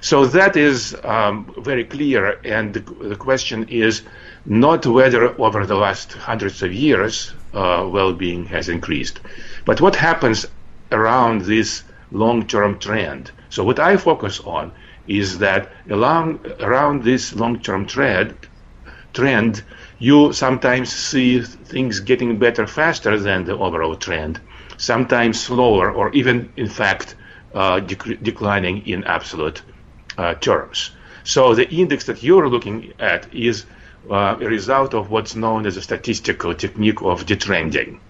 So 0.01 0.27
that 0.27 0.57
is 0.57 0.97
um, 1.05 1.53
very 1.59 1.85
clear, 1.85 2.39
and 2.45 2.75
the, 2.75 2.81
the, 2.81 3.17
question 3.17 3.69
is 3.69 4.03
not 4.47 4.87
whether 4.87 5.41
over 5.41 5.67
the 5.67 5.75
last 5.75 6.13
hundreds 6.13 6.63
of 6.63 6.73
years 6.73 7.35
uh, 7.53 7.87
well-being 7.91 8.47
has 8.47 8.69
increased, 8.69 9.21
but 9.65 9.81
what 9.81 9.97
happens 9.97 10.47
around 10.93 11.43
this 11.43 11.83
long-term 12.13 12.79
trend. 12.79 13.31
So 13.51 13.65
what 13.65 13.81
I 13.81 13.97
focus 13.97 14.41
on 14.41 14.73
is 15.09 15.39
that 15.39 15.73
along, 15.91 16.41
around 16.61 17.03
this 17.03 17.35
long-term 17.35 17.87
trend, 17.87 18.37
trend, 19.13 19.65
you 19.99 20.33
sometimes 20.33 20.93
see 20.93 21.41
things 21.41 22.01
getting 22.01 22.39
better 22.39 22.67
faster 22.67 23.19
than 23.19 23.45
the 23.45 23.57
overall 23.57 23.97
trend, 23.97 24.41
sometimes 24.77 25.41
slower, 25.41 25.91
or 25.91 26.13
even, 26.13 26.53
in 26.57 26.69
fact, 26.69 27.17
uh, 27.55 27.81
dec- 27.81 28.23
declining 28.23 28.87
in 28.87 29.03
absolute 29.05 29.63
uh, 30.19 30.35
terms. 30.35 30.91
So 31.25 31.55
the 31.55 31.69
index 31.71 32.05
that 32.05 32.23
you're 32.23 32.49
looking 32.49 32.93
at 33.01 33.33
is 33.35 33.65
uh, 34.11 34.37
a 34.41 34.47
result 34.47 34.95
of 34.95 35.11
what's 35.11 35.35
known 35.35 35.67
as 35.67 35.77
a 35.77 35.83
statistical 35.83 36.55
technique 36.55 37.03
of 37.03 37.27
detrending. 37.27 38.01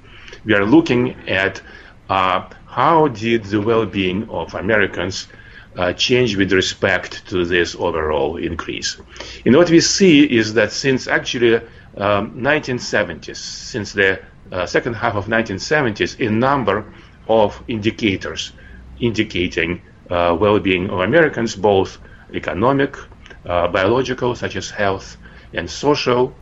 We 0.44 0.54
are 0.54 0.64
looking 0.64 1.28
at 1.28 1.62
uh, 2.08 2.48
how 2.66 3.08
did 3.08 3.44
the 3.44 3.60
well-being 3.60 4.28
of 4.28 4.54
Americans 4.54 5.28
uh, 5.76 5.92
change 5.92 6.36
with 6.36 6.52
respect 6.52 7.26
to 7.28 7.44
this 7.44 7.74
overall 7.74 8.36
increase. 8.36 8.96
And 9.44 9.56
what 9.56 9.70
we 9.70 9.80
see 9.80 10.24
is 10.24 10.54
that 10.54 10.72
since 10.72 11.06
actually 11.06 11.56
um, 11.96 12.40
1970s, 12.40 13.36
since 13.36 13.92
the 13.92 14.20
uh, 14.52 14.66
second 14.66 14.94
half 14.94 15.16
of 15.16 15.26
1970s, 15.26 16.24
a 16.24 16.30
number 16.30 16.84
of 17.28 17.62
indicators 17.68 18.52
indicating 19.00 19.82
uh, 20.10 20.36
well-being 20.38 20.88
of 20.90 21.00
Americans, 21.00 21.56
both 21.56 21.98
economic, 22.32 22.96
uh, 23.44 23.68
biological, 23.68 24.34
such 24.34 24.56
as 24.56 24.70
health, 24.70 25.16
and 25.52 25.70
social, 25.70 26.34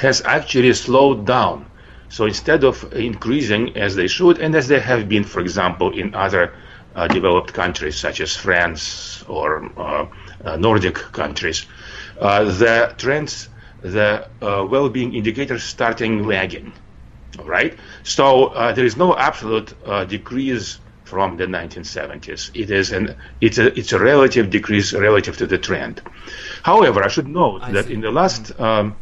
has 0.00 0.22
actually 0.24 0.72
slowed 0.74 1.26
down. 1.26 1.66
So 2.08 2.26
instead 2.26 2.64
of 2.64 2.92
increasing 2.92 3.76
as 3.76 3.96
they 3.96 4.06
should, 4.06 4.38
and 4.38 4.54
as 4.54 4.68
they 4.68 4.80
have 4.80 5.08
been, 5.08 5.24
for 5.24 5.40
example, 5.40 5.90
in 5.98 6.14
other 6.14 6.54
uh, 6.94 7.08
developed 7.08 7.52
countries 7.52 7.96
such 7.98 8.20
as 8.20 8.36
France 8.36 9.24
or 9.28 9.70
uh, 9.78 10.06
uh, 10.44 10.56
Nordic 10.56 10.94
countries, 10.94 11.66
uh, 12.20 12.44
the 12.44 12.94
trends, 12.98 13.48
the 13.82 14.28
uh, 14.42 14.64
well-being 14.68 15.14
indicators 15.14 15.64
starting 15.64 16.24
lagging. 16.26 16.72
right? 17.44 17.78
So 18.02 18.46
uh, 18.46 18.72
there 18.72 18.84
is 18.84 18.96
no 18.96 19.16
absolute 19.16 19.74
decrease 20.08 20.78
from 21.04 21.36
the 21.36 21.44
1970s. 21.46 22.50
It 22.54 22.70
is 22.70 22.92
an 22.92 23.14
it's 23.40 23.58
a 23.58 23.78
it's 23.78 23.92
a 23.92 23.98
relative 23.98 24.50
decrease 24.50 24.92
relative 24.92 25.36
to 25.38 25.46
the 25.46 25.58
trend. 25.58 26.02
However, 26.62 27.04
I 27.04 27.08
should 27.08 27.28
note 27.28 27.62
I 27.62 27.72
that 27.72 27.86
see. 27.86 27.94
in 27.94 28.00
the 28.00 28.10
last 28.10 28.58
um, 28.58 28.96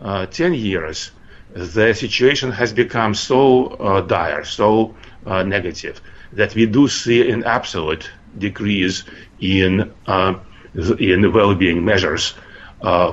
uh, 0.00 0.26
10 0.26 0.54
years, 0.54 1.10
the 1.52 1.92
situation 1.94 2.52
has 2.52 2.72
become 2.72 3.14
so 3.14 3.66
uh, 3.66 4.00
dire, 4.02 4.44
so 4.44 4.94
uh, 5.26 5.42
negative, 5.42 6.00
that 6.32 6.54
we 6.54 6.66
do 6.66 6.88
see 6.88 7.30
an 7.30 7.44
absolute 7.44 8.10
decrease 8.36 9.04
in 9.40 9.92
uh, 10.06 10.34
in 10.98 11.32
well-being 11.32 11.84
measures, 11.84 12.34
uh, 12.82 13.12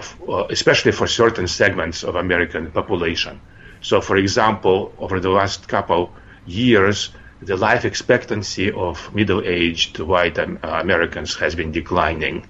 especially 0.50 0.92
for 0.92 1.08
certain 1.08 1.48
segments 1.48 2.04
of 2.04 2.16
American 2.16 2.70
population. 2.72 3.42
So, 3.82 4.02
for 4.02 4.18
example, 4.18 4.94
over 5.00 5.20
the 5.20 5.30
last 5.30 5.68
couple 5.68 6.12
years, 6.46 7.10
the 7.42 7.56
life 7.56 7.86
expectancy 7.86 8.72
of 8.72 9.14
middle-aged 9.14 10.00
white 10.00 10.38
Americans 10.38 11.36
has 11.36 11.56
been 11.56 11.72
declining. 11.72 12.48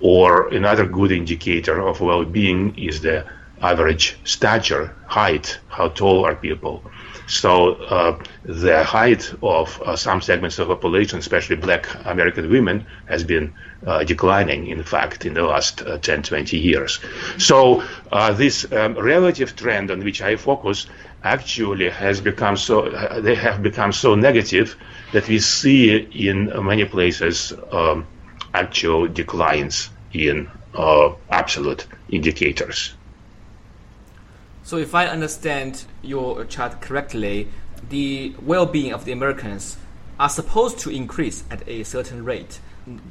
Or 0.00 0.48
another 0.48 0.84
good 0.86 1.12
indicator 1.12 1.80
of 1.80 2.00
well-being 2.00 2.78
is 2.78 3.00
the 3.00 3.24
average 3.62 4.18
stature, 4.24 4.94
height, 5.06 5.58
how 5.68 5.88
tall 5.88 6.26
are 6.26 6.34
people. 6.34 6.84
So 7.26 7.74
uh, 7.74 8.22
the 8.44 8.84
height 8.84 9.32
of 9.42 9.80
uh, 9.80 9.96
some 9.96 10.20
segments 10.20 10.58
of 10.58 10.68
population, 10.68 11.18
especially 11.18 11.56
black 11.56 11.86
American 12.04 12.50
women, 12.50 12.86
has 13.06 13.24
been 13.24 13.54
uh, 13.86 14.04
declining, 14.04 14.66
in 14.66 14.82
fact, 14.82 15.24
in 15.24 15.32
the 15.32 15.42
last 15.42 15.80
uh, 15.82 15.96
10, 15.98 16.22
20 16.22 16.58
years. 16.58 17.00
So 17.38 17.82
uh, 18.12 18.32
this 18.34 18.70
um, 18.72 18.98
relative 18.98 19.56
trend 19.56 19.90
on 19.90 20.04
which 20.04 20.20
I 20.20 20.36
focus 20.36 20.86
actually 21.24 21.88
has 21.88 22.20
become 22.20 22.56
so, 22.56 22.86
uh, 22.86 23.20
they 23.20 23.34
have 23.34 23.62
become 23.62 23.92
so 23.92 24.14
negative 24.14 24.76
that 25.12 25.26
we 25.26 25.38
see 25.38 25.96
in 25.96 26.52
many 26.64 26.84
places 26.84 27.52
um, 27.72 28.06
actual 28.52 29.08
declines 29.08 29.90
in 30.12 30.48
absolute 31.30 31.86
indicators. 32.08 32.94
So 34.62 34.76
if 34.78 34.94
I 34.94 35.06
understand 35.06 35.84
your 36.02 36.44
chart 36.44 36.80
correctly, 36.80 37.48
the 37.88 38.34
well-being 38.42 38.92
of 38.92 39.04
the 39.04 39.12
Americans 39.12 39.76
are 40.18 40.28
supposed 40.28 40.78
to 40.80 40.90
increase 40.90 41.44
at 41.50 41.66
a 41.68 41.84
certain 41.84 42.24
rate, 42.24 42.60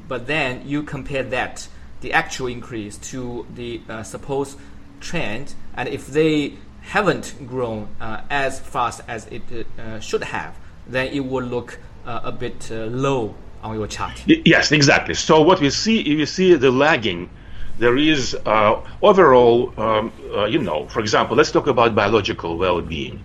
but 0.08 0.26
then 0.26 0.66
you 0.66 0.82
compare 0.82 1.22
that 1.22 1.68
the 2.00 2.12
actual 2.12 2.46
increase 2.48 2.96
to 2.98 3.46
the 3.54 3.80
uh, 3.88 4.02
supposed 4.02 4.58
trend, 5.00 5.54
and 5.74 5.88
if 5.88 6.06
they 6.06 6.54
haven't 6.84 7.46
grown 7.46 7.88
uh, 8.00 8.22
as 8.30 8.60
fast 8.60 9.00
as 9.08 9.26
it 9.26 9.42
uh, 9.78 10.00
should 10.00 10.22
have, 10.22 10.54
then 10.86 11.08
it 11.08 11.20
will 11.20 11.44
look 11.44 11.78
uh, 12.06 12.20
a 12.24 12.32
bit 12.32 12.70
low 12.70 13.34
on 13.62 13.74
your 13.76 13.86
chart. 13.86 14.22
Yes, 14.26 14.72
exactly. 14.72 15.14
So 15.14 15.40
what 15.40 15.60
we 15.60 15.70
see, 15.70 16.16
we 16.16 16.26
see 16.26 16.54
the 16.54 16.70
lagging 16.70 17.30
there 17.78 17.96
is 17.96 18.36
uh, 18.46 18.80
overall, 19.02 19.72
um, 19.80 20.12
uh, 20.32 20.44
you 20.44 20.60
know, 20.60 20.86
for 20.86 21.00
example, 21.00 21.36
let's 21.36 21.50
talk 21.50 21.66
about 21.66 21.94
biological 21.94 22.56
well-being. 22.56 23.22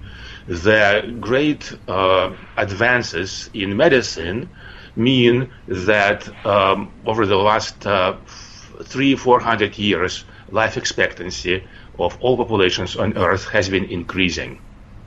The 0.48 1.16
great 1.20 1.72
uh, 1.88 2.34
advances 2.58 3.52
in 3.54 3.78
medicine 3.78 4.50
mean 4.96 5.52
that 5.68 6.28
um, 6.46 6.92
over 7.06 7.28
the 7.28 7.36
last 7.36 7.86
three, 8.84 9.16
four 9.16 9.40
hundred 9.40 9.78
years, 9.78 10.26
life 10.50 10.78
expectancy 10.78 11.64
of 11.98 12.18
all 12.22 12.38
populations 12.38 12.96
on 12.96 13.18
Earth 13.18 13.50
has 13.50 13.70
been 13.70 13.86
increasing. 13.86 14.60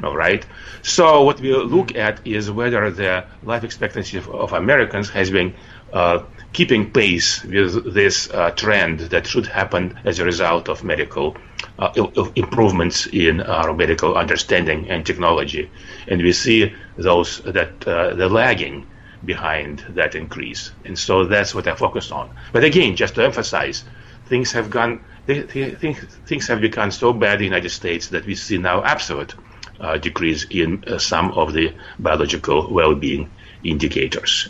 All 0.03 0.17
right. 0.17 0.45
So 0.83 1.23
what 1.23 1.41
we 1.41 1.55
look 1.55 1.95
at 1.95 2.27
is 2.27 2.51
whether 2.51 2.91
the 2.91 3.25
life 3.43 3.63
expectancy 3.65 4.19
of, 4.19 4.29
of 4.29 4.53
Americans 4.53 5.11
has 5.11 5.31
been 5.31 5.55
uh, 5.93 6.25
keeping 6.53 6.91
pace 6.91 7.45
with 7.45 7.95
this 7.95 8.29
uh, 8.31 8.51
trend 8.51 9.01
that 9.11 9.27
should 9.27 9.47
happen 9.47 9.99
as 10.05 10.19
a 10.19 10.25
result 10.25 10.69
of 10.69 10.83
medical 10.83 11.37
uh, 11.79 11.93
improvements 12.35 13.07
in 13.07 13.41
our 13.41 13.73
medical 13.73 14.17
understanding 14.17 14.91
and 14.91 15.07
technology. 15.07 15.71
And 16.09 16.21
we 16.21 16.33
see 16.33 16.75
those 16.97 17.41
that 17.43 17.87
uh, 17.87 18.15
the 18.15 18.29
lagging 18.29 18.87
behind 19.25 19.85
that 19.91 20.15
increase. 20.15 20.73
And 20.85 20.99
so 20.99 21.25
that's 21.25 21.55
what 21.55 21.67
I 21.67 21.75
focused 21.75 22.13
on. 22.13 22.31
But 22.53 22.65
again, 22.65 22.97
just 22.97 23.15
to 23.17 23.25
emphasize, 23.25 23.85
things 24.27 24.53
have 24.53 24.71
gone, 24.71 25.05
things 25.27 26.49
have 26.49 26.61
become 26.61 26.91
so 26.91 27.13
bad 27.13 27.35
in 27.35 27.39
the 27.39 27.45
United 27.45 27.71
States 27.71 28.09
that 28.09 28.27
we 28.27 28.35
see 28.35 28.59
now 28.59 28.83
absolute 28.83 29.35
uh, 29.81 29.99
decrease 29.99 30.45
in 30.51 30.85
uh, 30.87 30.99
some 30.99 31.33
of 31.33 31.53
the 31.53 31.75
biological 31.99 32.73
well-being 32.73 33.31
indicators. 33.65 34.49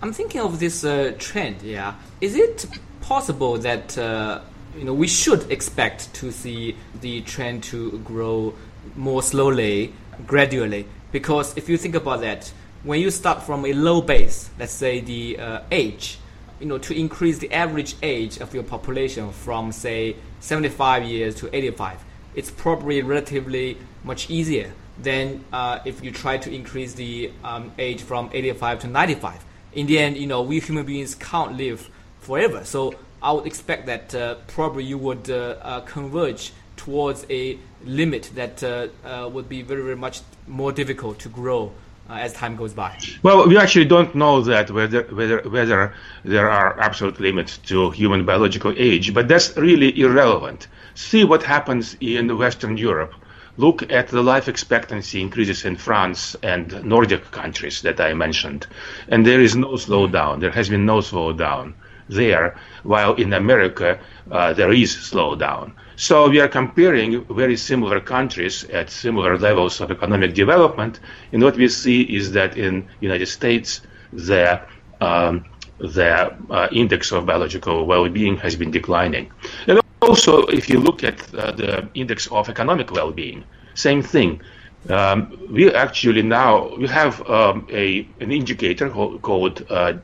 I'm 0.00 0.12
thinking 0.12 0.40
of 0.40 0.60
this 0.60 0.84
uh, 0.84 1.14
trend. 1.18 1.62
Yeah, 1.62 1.94
is 2.20 2.36
it 2.36 2.66
possible 3.00 3.58
that 3.58 3.98
uh, 3.98 4.40
you 4.76 4.84
know 4.84 4.94
we 4.94 5.08
should 5.08 5.50
expect 5.50 6.14
to 6.14 6.30
see 6.30 6.76
the 7.00 7.22
trend 7.22 7.64
to 7.64 7.98
grow 8.04 8.54
more 8.96 9.22
slowly, 9.22 9.92
gradually? 10.26 10.86
Because 11.10 11.56
if 11.56 11.68
you 11.68 11.76
think 11.76 11.94
about 11.94 12.20
that, 12.20 12.52
when 12.84 13.00
you 13.00 13.10
start 13.10 13.42
from 13.42 13.64
a 13.64 13.72
low 13.72 14.00
base, 14.00 14.50
let's 14.58 14.72
say 14.72 15.00
the 15.00 15.38
uh, 15.38 15.60
age, 15.70 16.18
you 16.60 16.66
know, 16.66 16.78
to 16.78 16.98
increase 16.98 17.38
the 17.38 17.52
average 17.52 17.96
age 18.02 18.38
of 18.38 18.54
your 18.54 18.62
population 18.62 19.32
from 19.32 19.72
say 19.72 20.16
75 20.40 21.04
years 21.04 21.34
to 21.36 21.54
85, 21.54 22.04
it's 22.34 22.50
probably 22.50 23.02
relatively 23.02 23.76
much 24.04 24.30
easier 24.30 24.72
than 25.00 25.44
uh, 25.52 25.78
if 25.84 26.02
you 26.02 26.10
try 26.10 26.38
to 26.38 26.52
increase 26.52 26.94
the 26.94 27.30
um, 27.44 27.72
age 27.78 28.02
from 28.02 28.30
85 28.32 28.80
to 28.80 28.86
95 28.88 29.44
in 29.72 29.86
the 29.86 29.98
end, 29.98 30.16
you 30.16 30.26
know, 30.26 30.42
we 30.42 30.60
human 30.60 30.84
beings 30.84 31.14
can't 31.14 31.56
live 31.56 31.90
forever. 32.20 32.64
So 32.64 32.94
I 33.22 33.32
would 33.32 33.46
expect 33.46 33.86
that 33.86 34.14
uh, 34.14 34.36
probably 34.48 34.84
you 34.84 34.98
would 34.98 35.30
uh, 35.30 35.56
uh, 35.62 35.80
converge 35.82 36.52
towards 36.76 37.26
a 37.28 37.58
limit 37.84 38.30
that 38.34 38.62
uh, 38.62 39.28
would 39.32 39.48
be 39.48 39.62
very, 39.62 39.82
very 39.82 39.96
much 39.96 40.20
more 40.46 40.72
difficult 40.72 41.18
to 41.20 41.28
grow 41.28 41.72
uh, 42.08 42.14
as 42.14 42.32
time 42.32 42.56
goes 42.56 42.72
by. 42.72 42.98
Well, 43.22 43.46
we 43.48 43.56
actually 43.56 43.84
don't 43.84 44.14
know 44.14 44.40
that 44.42 44.70
whether 44.70 45.02
whether 45.02 45.40
whether 45.48 45.94
there 46.24 46.50
are 46.50 46.80
absolute 46.80 47.20
limits 47.20 47.58
to 47.70 47.90
human 47.90 48.24
biological 48.24 48.74
age, 48.76 49.14
but 49.14 49.28
that's 49.28 49.56
really 49.56 49.98
irrelevant. 49.98 50.68
See 50.94 51.24
what 51.24 51.42
happens 51.42 51.96
in 52.00 52.36
Western 52.36 52.76
Europe 52.76 53.14
look 53.58 53.90
at 53.90 54.08
the 54.08 54.22
life 54.22 54.48
expectancy 54.48 55.20
increases 55.20 55.64
in 55.64 55.76
France 55.76 56.36
and 56.42 56.82
Nordic 56.84 57.30
countries 57.32 57.82
that 57.82 58.00
I 58.00 58.14
mentioned, 58.14 58.66
and 59.08 59.26
there 59.26 59.40
is 59.40 59.56
no 59.56 59.72
slowdown. 59.72 60.40
There 60.40 60.52
has 60.52 60.68
been 60.68 60.86
no 60.86 60.98
slowdown 60.98 61.74
there, 62.08 62.56
while 62.84 63.14
in 63.14 63.32
America 63.32 63.98
uh, 64.30 64.52
there 64.54 64.72
is 64.72 64.94
slowdown. 64.94 65.72
So 66.00 66.28
we 66.28 66.38
are 66.38 66.46
comparing 66.46 67.24
very 67.24 67.56
similar 67.56 67.98
countries 67.98 68.62
at 68.70 68.88
similar 68.88 69.36
levels 69.36 69.80
of 69.80 69.90
economic 69.90 70.32
development, 70.32 71.00
and 71.32 71.42
what 71.42 71.56
we 71.56 71.66
see 71.66 72.02
is 72.02 72.30
that 72.32 72.56
in 72.56 72.86
United 73.00 73.26
States 73.26 73.80
the 74.12 74.60
um, 75.00 75.44
the 75.78 76.32
uh, 76.50 76.68
index 76.70 77.10
of 77.10 77.26
biological 77.26 77.84
well-being 77.84 78.36
has 78.36 78.54
been 78.54 78.70
declining. 78.70 79.32
And 79.66 79.80
also, 80.00 80.42
if 80.46 80.70
you 80.70 80.78
look 80.78 81.02
at 81.02 81.18
uh, 81.34 81.50
the 81.50 81.88
index 81.94 82.28
of 82.28 82.48
economic 82.48 82.92
well-being, 82.92 83.42
same 83.74 84.00
thing. 84.00 84.40
Um, 84.88 85.36
we 85.50 85.74
actually 85.74 86.22
now 86.22 86.76
we 86.76 86.86
have 86.86 87.28
um, 87.28 87.66
a 87.72 88.06
an 88.20 88.30
indicator 88.30 88.88
called 88.88 89.66
uh, 89.68 89.94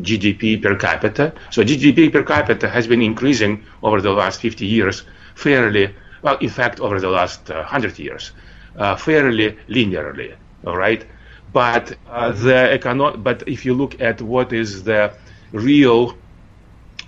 GDP 0.00 0.62
per 0.62 0.74
capita. 0.74 1.34
So 1.50 1.62
GDP 1.62 2.10
per 2.10 2.22
capita 2.22 2.66
has 2.66 2.86
been 2.86 3.02
increasing 3.02 3.62
over 3.82 4.00
the 4.00 4.10
last 4.10 4.40
50 4.40 4.64
years 4.64 5.04
fairly 5.34 5.94
well. 6.22 6.36
In 6.38 6.48
fact, 6.50 6.80
over 6.80 7.00
the 7.00 7.10
last 7.10 7.50
uh, 7.50 7.54
100 7.56 7.98
years, 7.98 8.32
uh, 8.76 8.96
fairly 8.96 9.56
linearly. 9.68 10.34
All 10.66 10.76
right, 10.76 11.04
but 11.52 11.96
uh, 12.08 12.32
the 12.32 12.78
econo- 12.78 13.22
But 13.22 13.42
if 13.46 13.64
you 13.64 13.74
look 13.74 14.00
at 14.00 14.20
what 14.22 14.52
is 14.52 14.82
the 14.84 15.12
real 15.52 16.16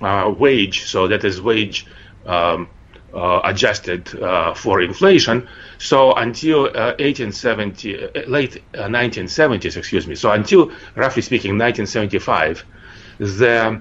uh, 0.01 0.33
wage, 0.39 0.85
so 0.85 1.09
that 1.09 1.25
is 1.25 1.41
wage 1.41 1.87
um, 2.27 2.69
uh, 3.15 3.41
adjusted 3.45 4.15
uh, 4.23 4.53
for 4.55 4.81
inflation. 4.83 5.49
So 5.79 6.13
until 6.15 6.65
1870, 6.65 8.05
uh, 8.05 8.11
late 8.29 8.63
1970s, 8.75 9.77
excuse 9.77 10.07
me. 10.07 10.15
So 10.15 10.33
until 10.33 10.71
roughly 10.97 11.23
speaking 11.23 11.57
1975, 11.59 12.65
the 13.19 13.81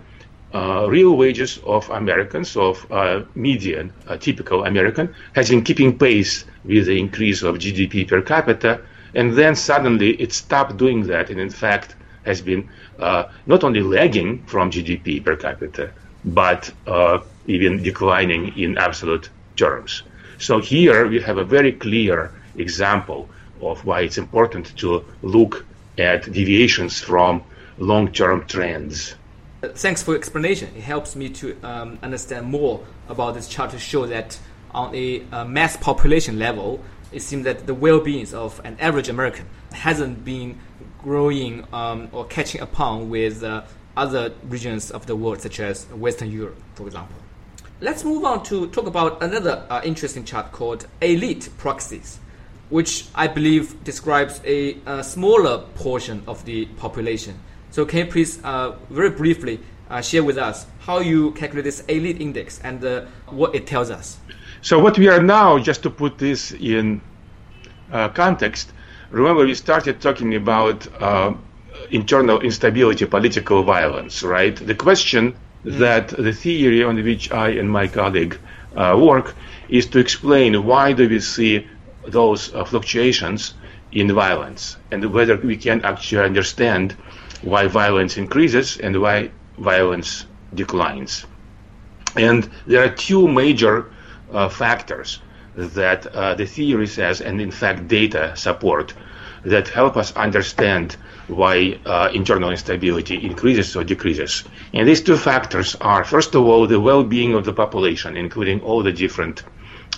uh, 0.56 0.88
real 0.88 1.18
wages 1.18 1.60
of 1.66 1.90
Americans, 1.90 2.56
of 2.56 2.90
uh, 2.90 3.24
median, 3.36 3.92
uh, 4.08 4.16
typical 4.16 4.64
American, 4.64 5.14
has 5.34 5.50
been 5.50 5.62
keeping 5.62 6.00
pace 6.00 6.46
with 6.64 6.86
the 6.86 6.98
increase 6.98 7.44
of 7.44 7.58
GDP 7.58 8.08
per 8.08 8.22
capita, 8.22 8.80
and 9.14 9.34
then 9.34 9.54
suddenly 9.54 10.12
it 10.12 10.32
stopped 10.32 10.78
doing 10.78 11.08
that, 11.08 11.30
and 11.30 11.42
in 11.42 11.50
fact 11.50 11.96
has 12.24 12.42
been 12.42 12.70
not 13.46 13.64
only 13.66 13.82
lagging 13.82 14.44
from 14.46 14.72
GDP 14.72 15.24
per 15.24 15.36
capita, 15.36 15.92
but 16.24 16.72
even 17.48 17.84
declining 17.84 18.58
in 18.58 18.78
absolute 18.78 19.30
terms. 19.58 20.04
So 20.38 20.60
here 20.60 21.06
we 21.08 21.22
have 21.22 21.38
a 21.38 21.44
very 21.44 21.74
clear 21.74 22.32
example 22.58 23.30
of 23.62 23.86
why 23.86 24.02
it's 24.02 24.18
important 24.18 24.76
to 24.78 25.04
look 25.22 25.66
at 25.98 26.32
deviations 26.32 27.02
from 27.02 27.44
long-term 27.78 28.46
trends. 28.48 29.16
Thanks 29.74 30.04
for 30.04 30.12
your 30.12 30.20
explanation. 30.20 30.70
It 30.76 30.82
helps 30.82 31.16
me 31.16 31.30
to 31.30 31.58
um, 31.64 32.00
understand 32.04 32.46
more 32.48 32.84
about 33.10 33.34
this 33.36 33.48
chart 33.48 33.72
to 33.72 33.80
show 33.80 34.06
that 34.08 34.38
on 34.72 34.94
a 34.94 35.20
mass 35.46 35.78
population 35.78 36.38
level, 36.38 36.82
it 37.12 37.22
seems 37.22 37.46
that 37.46 37.66
the 37.66 37.74
well-being 37.74 38.34
of 38.34 38.60
an 38.66 38.78
average 38.80 39.10
American 39.10 39.46
hasn't 39.72 40.26
been 40.26 40.60
growing 41.02 41.66
um, 41.72 42.10
or 42.12 42.26
catching 42.26 42.62
upon 42.62 43.10
with 43.10 43.44
uh, 43.44 43.64
other 43.96 44.34
regions 44.44 44.92
of 44.92 45.06
the 45.06 45.16
world, 45.16 45.42
such 45.42 45.60
as 45.60 45.86
Western 45.88 46.32
Europe, 46.32 46.58
for 46.74 46.88
example. 46.88 47.16
Let's 47.80 48.04
move 48.04 48.26
on 48.26 48.44
to 48.46 48.68
talk 48.68 48.88
about 48.88 49.22
another 49.22 49.66
uh, 49.70 49.82
interesting 49.84 50.26
chart 50.26 50.52
called 50.52 50.88
elite 51.02 51.50
proxies, 51.58 52.20
which 52.70 53.06
I 53.14 53.28
believe 53.28 53.84
describes 53.84 54.42
a, 54.44 54.78
a 54.86 55.04
smaller 55.04 55.60
portion 55.76 56.24
of 56.28 56.44
the 56.46 56.66
population. 56.78 57.40
So, 57.76 57.86
can 57.86 58.06
you 58.06 58.06
please 58.06 58.40
uh, 58.42 58.78
very 58.90 59.10
briefly 59.10 59.60
uh, 59.90 60.00
share 60.00 60.24
with 60.24 60.38
us 60.38 60.66
how 60.80 61.00
you 61.00 61.32
calculate 61.32 61.66
this 61.66 61.82
elite 61.90 62.22
index 62.22 62.62
and 62.64 62.82
uh, 62.82 63.04
what 63.28 63.54
it 63.54 63.68
tells 63.68 63.92
us? 63.92 64.18
So, 64.62 64.80
what 64.80 64.98
we 64.98 65.10
are 65.10 65.22
now, 65.22 65.60
just 65.60 65.84
to 65.84 65.90
put 65.90 66.18
this 66.18 66.54
in 66.54 67.02
uh, 67.92 68.08
context, 68.08 68.72
remember 69.12 69.46
we 69.46 69.54
started 69.56 70.00
talking 70.00 70.36
about 70.36 70.88
uh, 71.02 71.34
internal 71.92 72.40
instability, 72.40 73.06
political 73.08 73.62
violence, 73.64 74.24
right? 74.24 74.56
The 74.56 74.76
question 74.76 75.36
mm. 75.66 75.78
that 75.80 76.08
the 76.08 76.32
theory 76.32 76.82
on 76.82 76.96
which 77.04 77.30
I 77.34 77.50
and 77.50 77.70
my 77.70 77.88
colleague 77.88 78.40
uh, 78.78 78.98
work 78.98 79.36
is 79.68 79.86
to 79.88 80.00
explain 80.00 80.64
why 80.64 80.94
do 80.94 81.10
we 81.10 81.20
see 81.20 81.68
those 82.08 82.56
uh, 82.56 82.64
fluctuations 82.64 83.54
in 83.92 84.14
violence 84.14 84.78
and 84.92 85.12
whether 85.12 85.36
we 85.36 85.58
can 85.58 85.84
actually 85.84 86.24
understand 86.24 86.96
why 87.42 87.68
violence 87.68 88.18
increases 88.18 88.78
and 88.78 89.00
why 89.02 89.32
violence 89.58 90.26
declines. 90.54 91.26
And 92.16 92.50
there 92.66 92.84
are 92.84 92.90
two 92.90 93.28
major 93.28 93.92
uh, 94.32 94.50
factors 94.50 95.20
that 95.56 96.08
uh, 96.08 96.36
the 96.36 96.46
theory 96.46 96.88
says, 96.88 97.22
and 97.22 97.42
in 97.42 97.52
fact 97.52 97.88
data 97.88 98.34
support, 98.36 98.94
that 99.44 99.68
help 99.68 99.96
us 99.96 100.16
understand 100.16 100.98
why 101.28 101.80
uh, 101.86 102.10
internal 102.14 102.52
instability 102.52 103.24
increases 103.26 103.76
or 103.76 103.84
decreases. 103.84 104.44
And 104.74 104.88
these 104.88 105.02
two 105.02 105.18
factors 105.18 105.76
are, 105.76 106.04
first 106.04 106.36
of 106.36 106.44
all, 106.44 106.68
the 106.68 106.80
well-being 106.80 107.34
of 107.34 107.46
the 107.46 107.54
population, 107.54 108.18
including 108.18 108.62
all 108.62 108.84
the 108.84 108.92
different 108.92 109.44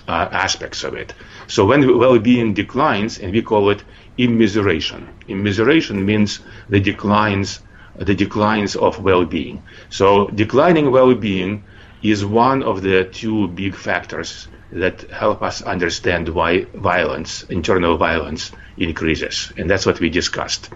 uh, 0.07 0.29
aspects 0.31 0.83
of 0.83 0.93
it. 0.93 1.13
So 1.47 1.65
when 1.65 1.97
well-being 1.97 2.53
declines, 2.53 3.19
and 3.19 3.31
we 3.33 3.41
call 3.41 3.69
it 3.69 3.83
immiseration. 4.17 5.07
Immiseration 5.27 6.03
means 6.03 6.39
the 6.69 6.79
declines, 6.79 7.61
the 7.95 8.15
declines 8.15 8.75
of 8.75 9.01
well-being. 9.03 9.63
So 9.89 10.27
declining 10.27 10.91
well-being 10.91 11.63
is 12.01 12.25
one 12.25 12.63
of 12.63 12.81
the 12.81 13.05
two 13.05 13.47
big 13.49 13.75
factors 13.75 14.47
that 14.71 15.09
help 15.11 15.41
us 15.41 15.61
understand 15.61 16.27
why 16.29 16.65
violence, 16.75 17.43
internal 17.43 17.97
violence, 17.97 18.51
increases. 18.77 19.51
And 19.57 19.69
that's 19.69 19.85
what 19.85 19.99
we 19.99 20.09
discussed. 20.09 20.69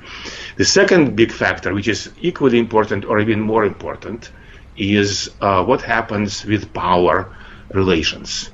The 0.58 0.66
second 0.66 1.16
big 1.16 1.32
factor, 1.32 1.74
which 1.74 1.88
is 1.88 2.10
equally 2.22 2.58
important 2.58 3.06
or 3.06 3.20
even 3.20 3.42
more 3.42 3.66
important, 3.66 4.32
is 4.78 5.30
uh, 5.42 5.64
what 5.66 5.82
happens 5.82 6.46
with 6.46 6.74
power 6.74 7.36
relations. 7.74 8.50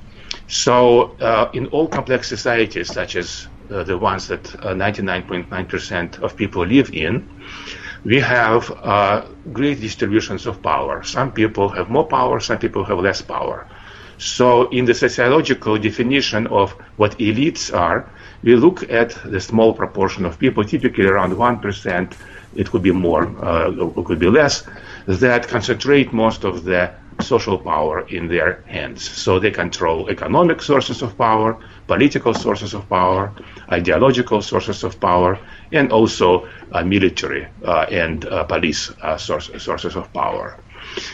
So, 0.48 1.16
uh, 1.20 1.50
in 1.52 1.66
all 1.66 1.88
complex 1.88 2.28
societies, 2.28 2.92
such 2.92 3.16
as 3.16 3.48
uh, 3.70 3.84
the 3.84 3.96
ones 3.96 4.28
that 4.28 4.42
99.9% 4.42 6.20
uh, 6.20 6.24
of 6.24 6.36
people 6.36 6.64
live 6.64 6.90
in, 6.92 7.28
we 8.04 8.20
have 8.20 8.70
uh, 8.70 9.26
great 9.52 9.80
distributions 9.80 10.46
of 10.46 10.62
power. 10.62 11.02
Some 11.02 11.32
people 11.32 11.68
have 11.68 11.90
more 11.90 12.06
power, 12.06 12.40
some 12.40 12.58
people 12.58 12.84
have 12.84 12.98
less 12.98 13.22
power. 13.22 13.66
So, 14.18 14.68
in 14.70 14.84
the 14.84 14.94
sociological 14.94 15.78
definition 15.78 16.46
of 16.48 16.72
what 16.96 17.18
elites 17.18 17.72
are, 17.72 18.10
we 18.42 18.56
look 18.56 18.88
at 18.90 19.10
the 19.24 19.40
small 19.40 19.72
proportion 19.72 20.24
of 20.24 20.38
people, 20.38 20.64
typically 20.64 21.06
around 21.06 21.34
1%, 21.34 22.12
it 22.56 22.70
could 22.70 22.82
be 22.82 22.90
more, 22.90 23.24
uh, 23.44 23.70
it 23.70 24.04
could 24.04 24.18
be 24.18 24.28
less, 24.28 24.64
that 25.06 25.46
concentrate 25.46 26.12
most 26.12 26.44
of 26.44 26.64
the 26.64 26.92
social 27.20 27.58
power 27.58 28.06
in 28.08 28.28
their 28.28 28.62
hands. 28.66 29.08
So 29.08 29.38
they 29.38 29.50
control 29.50 30.08
economic 30.08 30.62
sources 30.62 31.02
of 31.02 31.16
power, 31.18 31.58
political 31.86 32.34
sources 32.34 32.74
of 32.74 32.88
power, 32.88 33.32
ideological 33.70 34.42
sources 34.42 34.84
of 34.84 35.00
power, 35.00 35.38
and 35.72 35.92
also 35.92 36.48
uh, 36.72 36.84
military 36.84 37.48
uh, 37.64 37.86
and 37.90 38.24
uh, 38.24 38.44
police 38.44 38.90
uh, 39.02 39.16
source, 39.16 39.50
sources 39.58 39.96
of 39.96 40.12
power. 40.12 40.58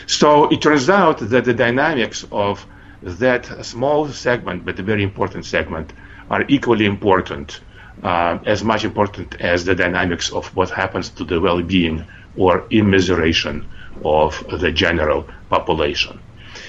So 0.07 0.49
it 0.49 0.61
turns 0.61 0.89
out 0.89 1.17
that 1.19 1.45
the 1.45 1.53
dynamics 1.53 2.25
of 2.31 2.65
that 3.01 3.65
small 3.65 4.07
segment, 4.09 4.65
but 4.65 4.79
a 4.79 4.83
very 4.83 5.03
important 5.03 5.45
segment, 5.45 5.93
are 6.29 6.45
equally 6.47 6.85
important, 6.85 7.61
uh, 8.03 8.39
as 8.45 8.63
much 8.63 8.83
important 8.83 9.41
as 9.41 9.65
the 9.65 9.75
dynamics 9.75 10.31
of 10.31 10.47
what 10.55 10.69
happens 10.69 11.09
to 11.09 11.23
the 11.23 11.39
well-being 11.39 12.05
or 12.35 12.61
immiseration 12.69 13.65
of 14.03 14.43
the 14.59 14.71
general 14.71 15.27
population. 15.49 16.19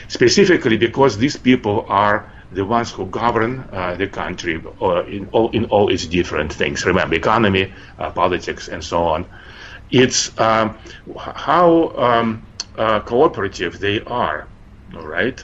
Specifically 0.09 0.77
because 0.77 1.19
these 1.19 1.37
people 1.37 1.87
are 1.89 2.31
the 2.53 2.65
ones 2.65 2.91
who 2.93 3.07
govern 3.07 3.69
uh, 3.73 3.95
the 3.97 4.07
country 4.07 4.63
uh, 4.81 5.05
in, 5.05 5.29
all, 5.33 5.51
in 5.51 5.65
all 5.67 5.89
its 5.89 6.07
different 6.07 6.53
things. 6.53 6.85
Remember, 6.87 7.15
economy, 7.15 7.73
uh, 7.99 8.11
politics, 8.11 8.69
and 8.69 8.83
so 8.85 9.03
on. 9.03 9.27
It's 9.91 10.39
um, 10.39 10.79
how 11.17 11.89
um, 11.97 12.47
uh, 12.77 13.01
cooperative 13.01 13.79
they 13.79 14.01
are, 14.03 14.47
all 14.95 15.07
right? 15.07 15.43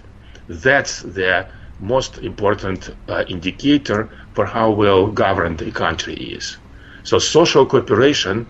That's 0.49 1.01
the 1.03 1.49
most 1.81 2.19
important 2.19 2.91
uh, 3.09 3.25
indicator 3.29 4.09
for 4.35 4.47
how 4.47 4.71
well 4.71 5.09
governed 5.09 5.61
a 5.63 5.71
country 5.73 6.15
is. 6.15 6.57
So 7.03 7.19
social 7.19 7.67
cooperation 7.67 8.47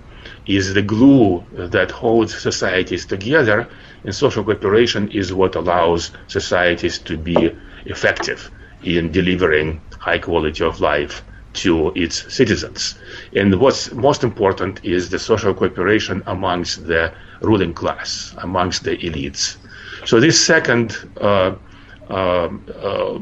is 0.47 0.75
the 0.75 0.83
glue 0.83 1.45
that 1.53 1.91
holds 1.91 2.37
societies 2.37 3.07
together, 3.07 3.69
and 4.05 4.15
social 4.15 4.45
cooperation 4.45 5.11
is 5.11 5.33
what 5.33 5.55
allows 5.55 6.11
societies 6.27 6.99
to 6.99 7.17
be 7.17 7.55
effective 7.87 8.51
in 8.83 9.13
delivering 9.13 9.81
high 9.99 10.19
quality 10.19 10.65
of 10.65 10.81
life 10.81 11.23
to 11.53 11.93
its 11.95 12.33
citizens. 12.33 12.99
And 13.37 13.61
what's 13.61 13.93
most 13.93 14.25
important 14.25 14.85
is 14.85 15.11
the 15.11 15.19
social 15.19 15.55
cooperation 15.55 16.23
amongst 16.27 16.87
the 16.87 17.13
ruling 17.41 17.75
class, 17.75 18.35
amongst 18.39 18.85
the 18.85 18.97
elites. 18.99 19.59
So 20.05 20.19
this 20.19 20.45
second 20.45 20.97
uh, 21.21 21.55
uh, 22.11 22.49
uh, 22.83 23.19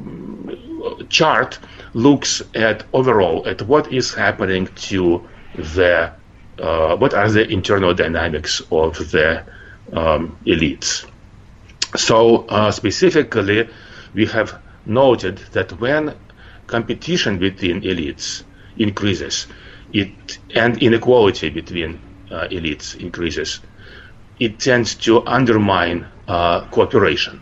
chart 1.09 1.59
looks 1.93 2.43
at 2.55 2.85
overall 2.93 3.47
at 3.47 3.63
what 3.63 3.93
is 3.93 4.15
happening 4.15 4.67
to 4.89 5.27
the 5.55 6.13
uh, 6.61 6.97
what 6.97 7.15
are 7.15 7.31
the 7.31 7.49
internal 7.49 7.95
dynamics 7.95 8.61
of 8.71 8.97
the 9.11 9.45
um, 9.93 10.37
elites. 10.47 11.07
So 11.97 12.47
uh, 12.47 12.71
specifically, 12.71 13.69
we 14.15 14.27
have 14.27 14.61
noted 14.87 15.39
that 15.53 15.81
when 15.81 16.15
competition 16.67 17.39
between 17.39 17.83
elites 17.83 18.45
increases, 18.77 19.47
it 19.93 20.39
and 20.55 20.81
inequality 20.83 21.51
between 21.51 22.01
uh, 22.31 22.47
elites 22.49 22.99
increases, 22.99 23.61
it 24.39 24.61
tends 24.61 24.95
to 24.95 25.27
undermine 25.27 26.07
uh, 26.29 26.61
cooperation. 26.71 27.41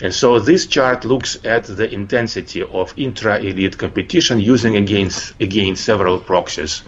And 0.00 0.14
so 0.14 0.38
this 0.38 0.66
chart 0.66 1.04
looks 1.04 1.38
at 1.44 1.64
the 1.64 1.92
intensity 1.92 2.62
of 2.62 2.94
intra-elite 2.96 3.78
competition 3.78 4.38
using 4.40 4.76
against 4.76 5.40
again 5.40 5.74
several 5.74 6.20
proxies 6.20 6.82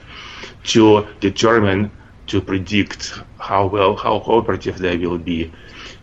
to 0.64 1.06
determine 1.20 1.90
to 2.26 2.40
predict 2.40 3.14
how 3.38 3.66
well 3.66 3.96
how 3.96 4.20
cooperative 4.20 4.78
they 4.78 4.96
will 4.96 5.18
be 5.18 5.52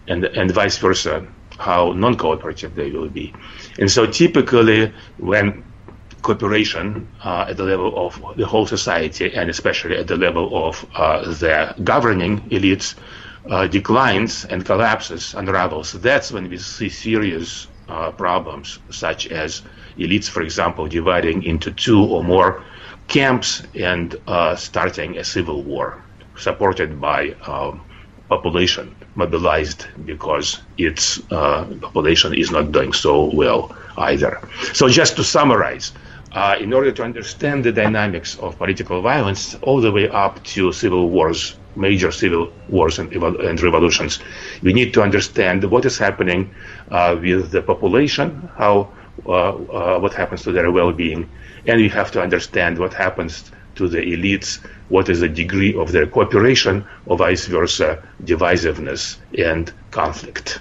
and 0.08 0.26
and 0.26 0.52
vice 0.52 0.78
versa 0.78 1.26
how 1.60 1.92
non-cooperative 1.92 2.76
they 2.76 2.92
will 2.92 3.10
be. 3.10 3.34
And 3.80 3.90
so 3.90 4.06
typically 4.06 4.94
when 5.18 5.64
cooperation 6.22 7.08
uh, 7.24 7.46
at 7.50 7.58
the 7.58 7.64
level 7.64 8.06
of 8.06 8.38
the 8.38 8.46
whole 8.46 8.66
society 8.66 9.34
and 9.34 9.50
especially 9.50 9.98
at 9.98 10.08
the 10.08 10.18
level 10.18 10.68
of 10.68 10.86
uh, 10.96 11.22
the 11.34 11.74
governing 11.84 12.42
elites 12.50 12.96
uh, 13.50 13.66
declines 13.68 14.46
and 14.46 14.66
collapses, 14.66 15.34
unravels, 15.36 15.94
that's 15.94 16.32
when 16.32 16.50
we 16.50 16.58
see 16.58 16.90
serious 16.90 17.68
uh, 17.88 18.12
problems, 18.12 18.80
such 18.90 19.28
as 19.28 19.62
elites, 19.98 20.30
for 20.30 20.42
example, 20.42 20.88
dividing 20.88 21.44
into 21.44 21.72
two 21.72 22.04
or 22.04 22.24
more 22.24 22.64
camps 23.08 23.64
and 23.74 24.16
uh, 24.28 24.56
starting 24.56 25.18
a 25.18 25.24
civil 25.24 25.64
war, 25.64 26.04
supported 26.36 27.00
by 27.00 27.30
um, 27.46 27.82
population 28.30 28.96
mobilized 29.16 29.88
because 30.06 30.60
its 30.78 31.20
uh, 31.32 31.66
population 31.82 32.34
is 32.34 32.52
not 32.52 32.72
doing 32.72 32.94
so 32.94 33.34
well 33.34 33.76
either. 33.98 34.40
So, 34.74 34.90
just 34.90 35.16
to 35.16 35.24
summarize, 35.24 35.94
uh, 36.34 36.58
in 36.60 36.74
order 36.74 36.92
to 36.92 37.04
understand 37.04 37.64
the 37.64 37.72
dynamics 37.72 38.38
of 38.38 38.58
political 38.58 39.02
violence 39.02 39.56
all 39.62 39.82
the 39.82 39.92
way 39.92 40.10
up 40.10 40.44
to 40.44 40.72
civil 40.72 41.10
wars, 41.10 41.56
major 41.78 42.12
civil 42.12 42.52
wars 42.70 43.00
and, 43.00 43.12
and 43.14 43.62
revolutions, 43.62 44.20
we 44.62 44.74
need 44.74 44.94
to 44.94 45.02
understand 45.02 45.64
what 45.64 45.86
is 45.86 45.98
happening 45.98 46.54
uh, 46.92 47.16
with 47.20 47.52
the 47.52 47.62
population, 47.62 48.50
how 48.58 48.92
uh, 49.26 49.32
uh, 49.32 50.00
what 50.00 50.14
happens 50.14 50.44
to 50.44 50.52
their 50.52 50.72
well-being, 50.72 51.30
and 51.66 51.82
we 51.82 51.90
have 51.90 52.12
to 52.12 52.22
understand 52.22 52.78
what 52.78 52.94
happens 52.94 53.52
to 53.76 53.88
the 53.88 53.98
elites, 53.98 54.60
what 54.90 55.10
is 55.10 55.20
the 55.20 55.30
degree 55.30 55.76
of 55.76 55.92
their 55.92 56.08
cooperation, 56.08 56.86
or 57.06 57.18
vice 57.18 57.46
versa, 57.46 58.04
divisiveness 58.24 59.18
and 59.38 59.72
conflict. 59.92 60.60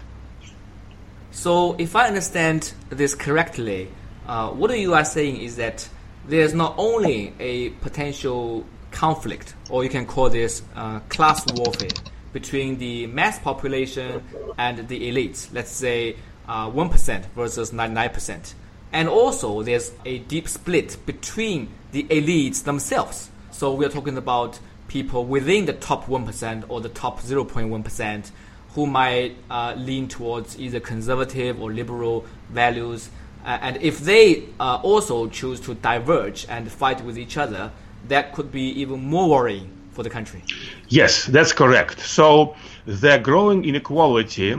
So, 1.30 1.76
if 1.78 1.94
I 1.96 2.08
understand 2.08 2.72
this 2.88 3.14
correctly, 3.14 3.88
uh, 4.26 4.50
what 4.50 4.76
you 4.78 4.94
are 4.94 5.04
saying 5.04 5.36
is 5.40 5.56
that 5.56 5.88
there's 6.26 6.54
not 6.54 6.74
only 6.78 7.34
a 7.38 7.70
potential 7.70 8.64
conflict, 8.96 9.54
or 9.68 9.84
you 9.84 9.90
can 9.90 10.06
call 10.06 10.30
this 10.30 10.62
uh, 10.74 11.00
class 11.10 11.44
warfare, 11.52 11.90
between 12.32 12.78
the 12.78 13.06
mass 13.06 13.38
population 13.38 14.22
and 14.58 14.88
the 14.88 15.10
elites, 15.10 15.48
let's 15.52 15.70
say 15.70 16.16
uh, 16.48 16.68
1% 16.70 17.24
versus 17.34 17.72
99%. 17.72 18.54
And 18.92 19.08
also, 19.08 19.62
there's 19.62 19.92
a 20.04 20.18
deep 20.20 20.48
split 20.48 20.96
between 21.04 21.68
the 21.92 22.04
elites 22.04 22.64
themselves. 22.64 23.30
So, 23.50 23.74
we're 23.74 23.90
talking 23.90 24.16
about 24.16 24.58
people 24.88 25.26
within 25.26 25.66
the 25.66 25.72
top 25.74 26.06
1% 26.06 26.64
or 26.68 26.80
the 26.80 26.88
top 26.88 27.20
0.1% 27.20 28.30
who 28.74 28.86
might 28.86 29.36
uh, 29.50 29.74
lean 29.76 30.08
towards 30.08 30.58
either 30.58 30.80
conservative 30.80 31.60
or 31.60 31.72
liberal 31.72 32.24
values. 32.50 33.10
Uh, 33.44 33.58
and 33.60 33.76
if 33.82 34.00
they 34.00 34.44
uh, 34.60 34.80
also 34.82 35.28
choose 35.28 35.60
to 35.60 35.74
diverge 35.74 36.46
and 36.48 36.70
fight 36.70 37.02
with 37.02 37.18
each 37.18 37.36
other, 37.36 37.72
that 38.08 38.32
could 38.32 38.50
be 38.50 38.68
even 38.80 39.00
more 39.04 39.28
worrying 39.28 39.70
for 39.92 40.02
the 40.02 40.10
country. 40.10 40.42
Yes, 40.88 41.26
that's 41.26 41.52
correct. 41.52 42.00
So 42.00 42.54
the 42.86 43.18
growing 43.18 43.64
inequality, 43.64 44.52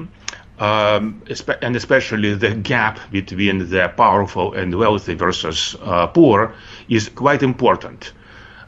um, 0.59 1.21
and 1.61 1.75
especially 1.75 2.33
the 2.33 2.55
gap 2.55 2.99
between 3.11 3.69
the 3.69 3.93
powerful 3.95 4.53
and 4.53 4.75
wealthy 4.75 5.13
versus 5.13 5.75
uh, 5.81 6.07
poor, 6.07 6.53
is 6.89 7.09
quite 7.09 7.43
important. 7.43 8.13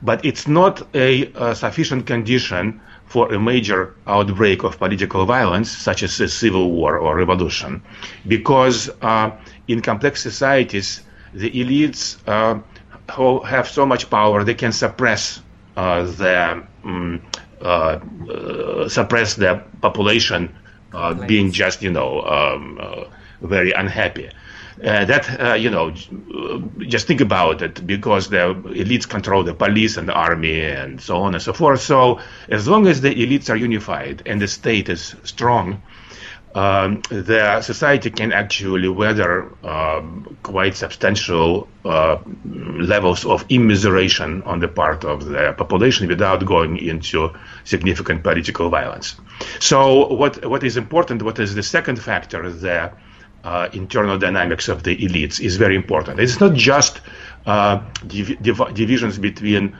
But 0.02 0.24
it's 0.24 0.48
not 0.48 0.88
a, 0.96 1.32
a 1.34 1.56
sufficient 1.56 2.06
condition 2.06 2.80
for 3.06 3.34
a 3.34 3.39
major 3.39 3.96
outbreak 4.06 4.63
of 4.63 4.78
political 4.78 5.26
violence, 5.26 5.70
such 5.72 6.04
as 6.04 6.20
a 6.22 6.28
civil 6.28 6.72
war 6.72 7.00
or 7.00 7.18
revolution, 7.18 7.82
because 8.28 8.92
uh, 9.02 9.32
in 9.68 9.82
complex 9.82 10.22
societies, 10.22 11.02
the 11.34 11.50
elites 11.50 12.18
uh, 12.28 12.60
who 13.12 13.39
have 13.43 13.67
so 13.67 13.86
much 13.86 14.10
power, 14.10 14.43
they 14.43 14.56
can 14.56 14.72
suppress 14.72 15.41
uh, 15.76 16.04
the 16.04 16.63
um, 16.84 17.22
suppress 18.89 19.36
the 19.36 19.62
population 19.82 20.56
being 21.28 21.52
just, 21.52 21.82
you 21.82 21.91
know, 21.91 22.22
um, 22.22 22.80
very 23.41 23.72
unhappy. 23.72 24.30
Uh, 24.82 25.04
that 25.04 25.41
uh, 25.41 25.54
you 25.56 25.69
know, 25.69 25.91
just 26.88 27.06
think 27.06 27.19
about 27.19 27.62
it, 27.62 27.86
because 27.86 28.30
the 28.30 28.56
elites 28.67 29.06
control 29.08 29.43
the 29.43 29.54
police 29.54 29.98
and 29.98 30.08
the 30.08 30.13
army 30.13 30.62
and 30.62 31.02
so 31.02 31.17
on 31.17 31.34
and 31.34 31.43
so 31.43 31.52
forth. 31.52 31.82
So 31.82 32.22
as 32.48 32.65
long 32.65 32.88
as 32.88 33.02
the 33.02 33.13
elites 33.13 33.50
are 33.50 33.58
unified 33.58 34.24
and 34.26 34.41
the 34.41 34.48
state 34.48 34.88
is 34.88 35.15
strong, 35.24 35.82
um, 36.56 37.02
the 37.10 37.62
society 37.62 38.10
can 38.10 38.32
actually 38.34 38.90
weather 38.90 39.52
um, 39.66 40.38
quite 40.42 40.76
substantial 40.76 41.68
uh, 41.86 42.18
levels 42.46 43.26
of 43.26 43.48
immiseration 43.50 44.46
on 44.48 44.60
the 44.60 44.68
part 44.68 45.06
of 45.06 45.26
the 45.26 45.54
population 45.58 46.08
without 46.08 46.44
going 46.46 46.78
into 46.78 47.32
significant 47.66 48.24
political 48.24 48.70
violence. 48.70 49.16
So 49.60 50.08
what 50.08 50.44
what 50.46 50.64
is 50.64 50.76
important? 50.76 51.22
What 51.22 51.38
is 51.40 51.54
the 51.54 51.64
second 51.64 52.02
factor? 52.02 52.50
The 52.50 52.92
uh, 53.44 53.70
internal 53.74 54.18
dynamics 54.18 54.68
of 54.68 54.84
the 54.84 54.98
elites 54.98 55.40
is 55.40 55.58
very 55.58 55.76
important. 55.76 56.20
It's 56.20 56.40
not 56.40 56.56
just 56.56 57.00
uh, 57.46 57.82
div- 58.08 58.42
div- 58.42 58.74
divisions 58.74 59.18
between 59.18 59.78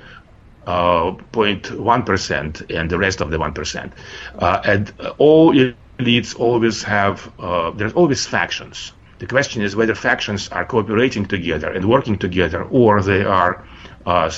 uh, 0.68 1.12
0.1% 1.34 2.78
and 2.78 2.90
the 2.90 2.98
rest 2.98 3.22
of 3.22 3.32
the 3.32 3.38
1%. 3.38 3.92
Uh, 4.38 4.62
and 4.64 4.94
all 5.18 5.54
elites 6.00 6.40
always 6.40 6.84
have, 6.84 7.32
uh, 7.40 7.72
there's 7.72 7.94
always 7.94 8.26
factions. 8.26 8.94
The 9.20 9.28
question 9.28 9.62
is 9.62 9.76
whether 9.76 9.96
factions 9.96 10.50
are 10.50 10.66
cooperating 10.66 11.26
together 11.26 11.70
and 11.72 11.90
working 11.90 12.18
together, 12.18 12.64
or 12.64 13.02
they 13.02 13.24
are, 13.24 13.68
uh, 14.06 14.30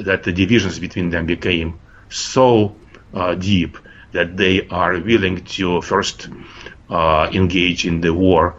that 0.00 0.22
the 0.24 0.32
divisions 0.32 0.78
between 0.78 1.10
them 1.10 1.26
became 1.26 1.78
so 2.08 2.74
deep 3.38 3.76
that 4.14 4.36
they 4.36 4.66
are 4.68 4.98
willing 4.98 5.44
to 5.44 5.82
first 5.82 6.28
uh, 6.88 7.28
engage 7.32 7.86
in 7.86 8.00
the 8.00 8.14
war 8.14 8.54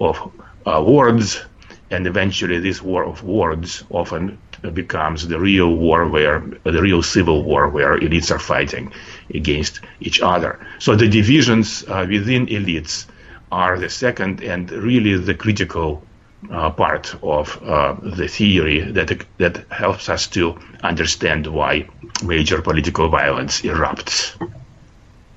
of 0.00 0.32
uh, 0.66 0.82
words, 0.86 1.42
and 1.90 2.06
eventually 2.06 2.60
this 2.60 2.80
war 2.80 3.04
of 3.04 3.22
words 3.24 3.84
often 3.90 4.38
becomes 4.74 5.26
the 5.28 5.38
real 5.38 5.74
war 5.74 6.06
where 6.08 6.40
the 6.64 6.82
real 6.82 7.02
civil 7.02 7.42
war 7.42 7.68
where 7.68 7.98
elites 7.98 8.30
are 8.30 8.38
fighting 8.38 8.92
against 9.34 9.80
each 10.00 10.20
other. 10.20 10.58
So 10.78 10.94
the 10.96 11.08
divisions 11.08 11.84
uh, 11.88 12.06
within 12.08 12.46
elites 12.46 13.06
are 13.50 13.78
the 13.78 13.88
second 13.88 14.42
and 14.42 14.70
really 14.70 15.16
the 15.16 15.34
critical 15.34 16.02
uh, 16.50 16.70
part 16.70 17.14
of 17.22 17.62
uh, 17.62 17.96
the 18.02 18.28
theory 18.28 18.80
that 18.80 19.24
that 19.38 19.64
helps 19.70 20.08
us 20.08 20.26
to 20.28 20.58
understand 20.82 21.46
why 21.46 21.86
major 22.22 22.62
political 22.62 23.08
violence 23.08 23.62
erupts. 23.62 24.34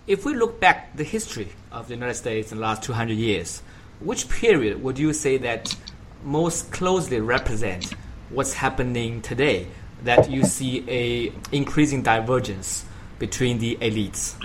If 0.07 0.25
we 0.25 0.33
look 0.33 0.59
back 0.59 0.95
the 0.95 1.03
history 1.03 1.49
of 1.71 1.87
the 1.87 1.93
United 1.93 2.15
States 2.15 2.51
in 2.51 2.57
the 2.57 2.61
last 2.61 2.83
200 2.83 3.13
years, 3.13 3.61
which 3.99 4.29
period 4.29 4.83
would 4.83 4.99
you 4.99 5.13
say 5.13 5.37
that 5.37 5.75
most 6.23 6.71
closely 6.71 7.19
represent 7.19 7.93
what's 8.33 8.53
happening 8.53 9.21
today 9.21 9.67
that 10.03 10.29
you 10.29 10.43
see 10.43 10.83
a 10.89 11.31
increasing 11.55 12.01
divergence 12.01 12.85
between 13.19 13.59
the 13.59 13.77
elites? 13.81 14.35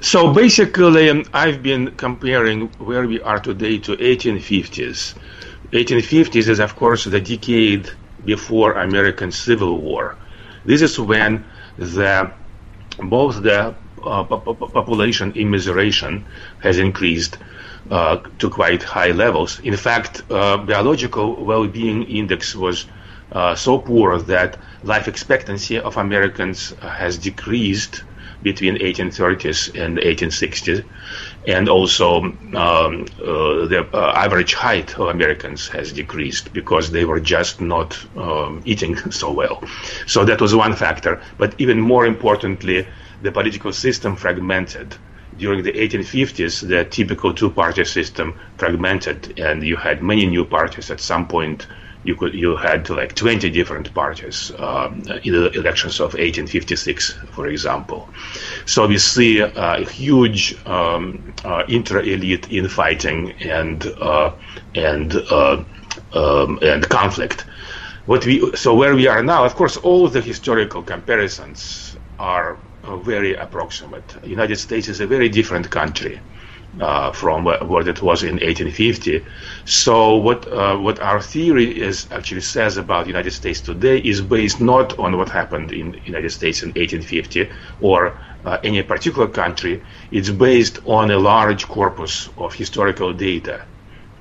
So 0.00 0.32
basically, 0.32 1.10
um, 1.10 1.24
I've 1.32 1.62
been 1.62 1.92
comparing 1.96 2.68
where 2.78 3.06
we 3.06 3.20
are 3.20 3.38
today 3.38 3.78
to 3.78 3.96
1850s. 3.96 5.14
1850s 5.72 6.48
is, 6.48 6.60
of 6.60 6.76
course, 6.76 7.04
the 7.04 7.20
decade 7.20 7.90
before 8.24 8.72
American 8.72 9.30
Civil 9.30 9.78
War. 9.80 10.16
This 10.64 10.82
is 10.82 10.98
when 10.98 11.44
the 11.76 12.30
both 12.98 13.42
the 13.42 13.74
uh, 14.02 14.24
population 14.24 15.32
immiseration 15.32 16.24
has 16.60 16.78
increased 16.78 17.38
uh, 17.90 18.16
to 18.38 18.50
quite 18.50 18.82
high 18.82 19.10
levels. 19.10 19.60
In 19.60 19.76
fact, 19.76 20.22
uh, 20.30 20.56
biological 20.56 21.44
well-being 21.44 22.04
index 22.04 22.54
was 22.54 22.86
so 23.56 23.78
poor 23.78 24.18
that 24.18 24.58
life 24.82 25.08
expectancy 25.08 25.78
of 25.78 25.96
Americans 25.96 26.70
has 26.80 27.18
decreased 27.18 28.04
between 28.42 28.76
1830s 28.76 29.74
and 29.74 29.98
1860s, 29.98 30.84
and 31.46 31.68
also 31.68 32.22
um, 32.22 32.34
uh, 32.54 33.66
the 33.72 33.88
uh, 33.92 34.12
average 34.14 34.54
height 34.54 34.98
of 34.98 35.08
Americans 35.08 35.68
has 35.68 35.92
decreased 35.92 36.52
because 36.52 36.90
they 36.90 37.04
were 37.04 37.20
just 37.20 37.60
not 37.60 37.98
um, 38.16 38.62
eating 38.64 38.96
so 39.10 39.32
well. 39.32 39.62
So 40.06 40.24
that 40.24 40.40
was 40.40 40.54
one 40.54 40.74
factor. 40.74 41.20
But 41.38 41.54
even 41.58 41.80
more 41.80 42.06
importantly, 42.06 42.86
the 43.22 43.32
political 43.32 43.72
system 43.72 44.16
fragmented. 44.16 44.96
During 45.38 45.62
the 45.62 45.72
1850s, 45.72 46.66
the 46.66 46.84
typical 46.84 47.34
two-party 47.34 47.84
system 47.84 48.38
fragmented, 48.56 49.38
and 49.38 49.62
you 49.62 49.76
had 49.76 50.02
many 50.02 50.24
new 50.26 50.44
parties. 50.44 50.90
At 50.90 51.00
some 51.00 51.28
point, 51.28 51.66
you 52.06 52.14
could 52.14 52.34
you 52.34 52.56
had 52.56 52.88
like 52.88 53.14
20 53.14 53.50
different 53.50 53.92
parties 53.92 54.52
um, 54.58 55.02
in 55.24 55.32
the 55.32 55.50
elections 55.52 56.00
of 56.00 56.14
1856, 56.14 57.12
for 57.32 57.48
example. 57.48 58.08
So 58.64 58.86
we 58.86 58.98
see 58.98 59.40
a 59.40 59.84
huge 59.84 60.56
um, 60.66 61.34
uh, 61.44 61.64
intra-elite 61.68 62.50
infighting 62.50 63.32
and 63.42 63.84
uh, 64.00 64.32
and 64.74 65.14
uh, 65.30 65.64
um, 66.14 66.58
and 66.62 66.88
conflict. 66.88 67.44
What 68.06 68.24
we 68.24 68.54
so 68.54 68.74
where 68.74 68.94
we 68.94 69.08
are 69.08 69.22
now, 69.22 69.44
of 69.44 69.54
course, 69.56 69.76
all 69.76 70.08
the 70.08 70.20
historical 70.20 70.82
comparisons 70.82 71.96
are 72.18 72.56
very 72.84 73.34
approximate. 73.34 74.16
United 74.24 74.56
States 74.56 74.86
is 74.88 75.00
a 75.00 75.06
very 75.06 75.28
different 75.28 75.70
country 75.70 76.20
uh, 76.80 77.12
from 77.12 77.44
what 77.44 77.88
it 77.88 78.02
was 78.02 78.22
in 78.22 78.34
1850. 78.34 79.24
So 79.64 80.16
what 80.16 80.46
uh, 80.52 80.76
what 80.76 80.98
our 81.00 81.20
theory 81.20 81.80
is 81.80 82.06
actually 82.10 82.42
says 82.42 82.76
about 82.76 83.06
United 83.06 83.32
States 83.32 83.60
today 83.60 83.98
is 83.98 84.20
based 84.20 84.60
not 84.60 84.98
on 84.98 85.16
what 85.16 85.28
happened 85.28 85.72
in 85.72 86.00
United 86.04 86.30
States 86.30 86.62
in 86.62 86.68
1850 86.70 87.48
or 87.80 88.18
uh, 88.44 88.58
any 88.62 88.82
particular 88.82 89.28
country. 89.28 89.82
It's 90.10 90.30
based 90.30 90.78
on 90.86 91.10
a 91.10 91.18
large 91.18 91.66
corpus 91.68 92.28
of 92.36 92.54
historical 92.54 93.12
data 93.12 93.64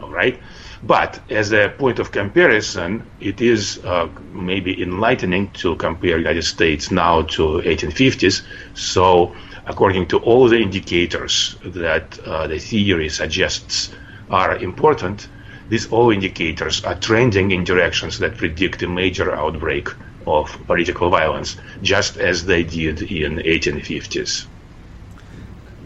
All 0.01 0.11
right. 0.11 0.39
But 0.83 1.19
as 1.29 1.51
a 1.53 1.69
point 1.69 1.99
of 1.99 2.11
comparison, 2.11 3.09
it 3.19 3.41
is 3.41 3.83
uh, 3.85 4.07
maybe 4.33 4.81
enlightening 4.83 5.51
to 5.53 5.75
compare 5.77 6.17
United 6.17 6.43
States 6.43 6.91
now 6.91 7.23
to 7.23 7.61
1850s. 7.65 8.43
So, 8.73 9.35
according 9.65 10.07
to 10.07 10.17
all 10.19 10.47
the 10.47 10.59
indicators 10.59 11.55
that 11.63 12.19
uh, 12.19 12.47
the 12.47 12.59
theory 12.59 13.09
suggests 13.09 13.91
are 14.29 14.57
important, 14.57 15.27
these 15.69 15.91
all 15.91 16.11
indicators 16.11 16.83
are 16.83 16.95
trending 16.95 17.51
in 17.51 17.63
directions 17.63 18.19
that 18.19 18.37
predict 18.37 18.83
a 18.83 18.87
major 18.87 19.33
outbreak 19.33 19.89
of 20.27 20.49
political 20.65 21.09
violence, 21.09 21.57
just 21.81 22.17
as 22.17 22.45
they 22.45 22.63
did 22.63 23.01
in 23.01 23.37
1850s. 23.37 24.45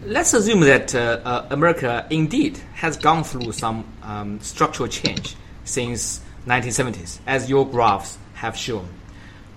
Let's 0.04 0.32
assume 0.32 0.60
that 0.60 0.94
uh, 0.94 1.20
uh, 1.24 1.46
America 1.50 2.06
indeed 2.10 2.58
has 2.74 2.96
gone 2.96 3.22
through 3.22 3.52
some 3.52 3.84
um, 4.02 4.40
structural 4.40 4.88
change 4.88 5.36
since 5.64 6.20
1970s, 6.46 7.18
as 7.26 7.50
your 7.50 7.66
graphs 7.66 8.18
have 8.34 8.56
shown. 8.56 8.88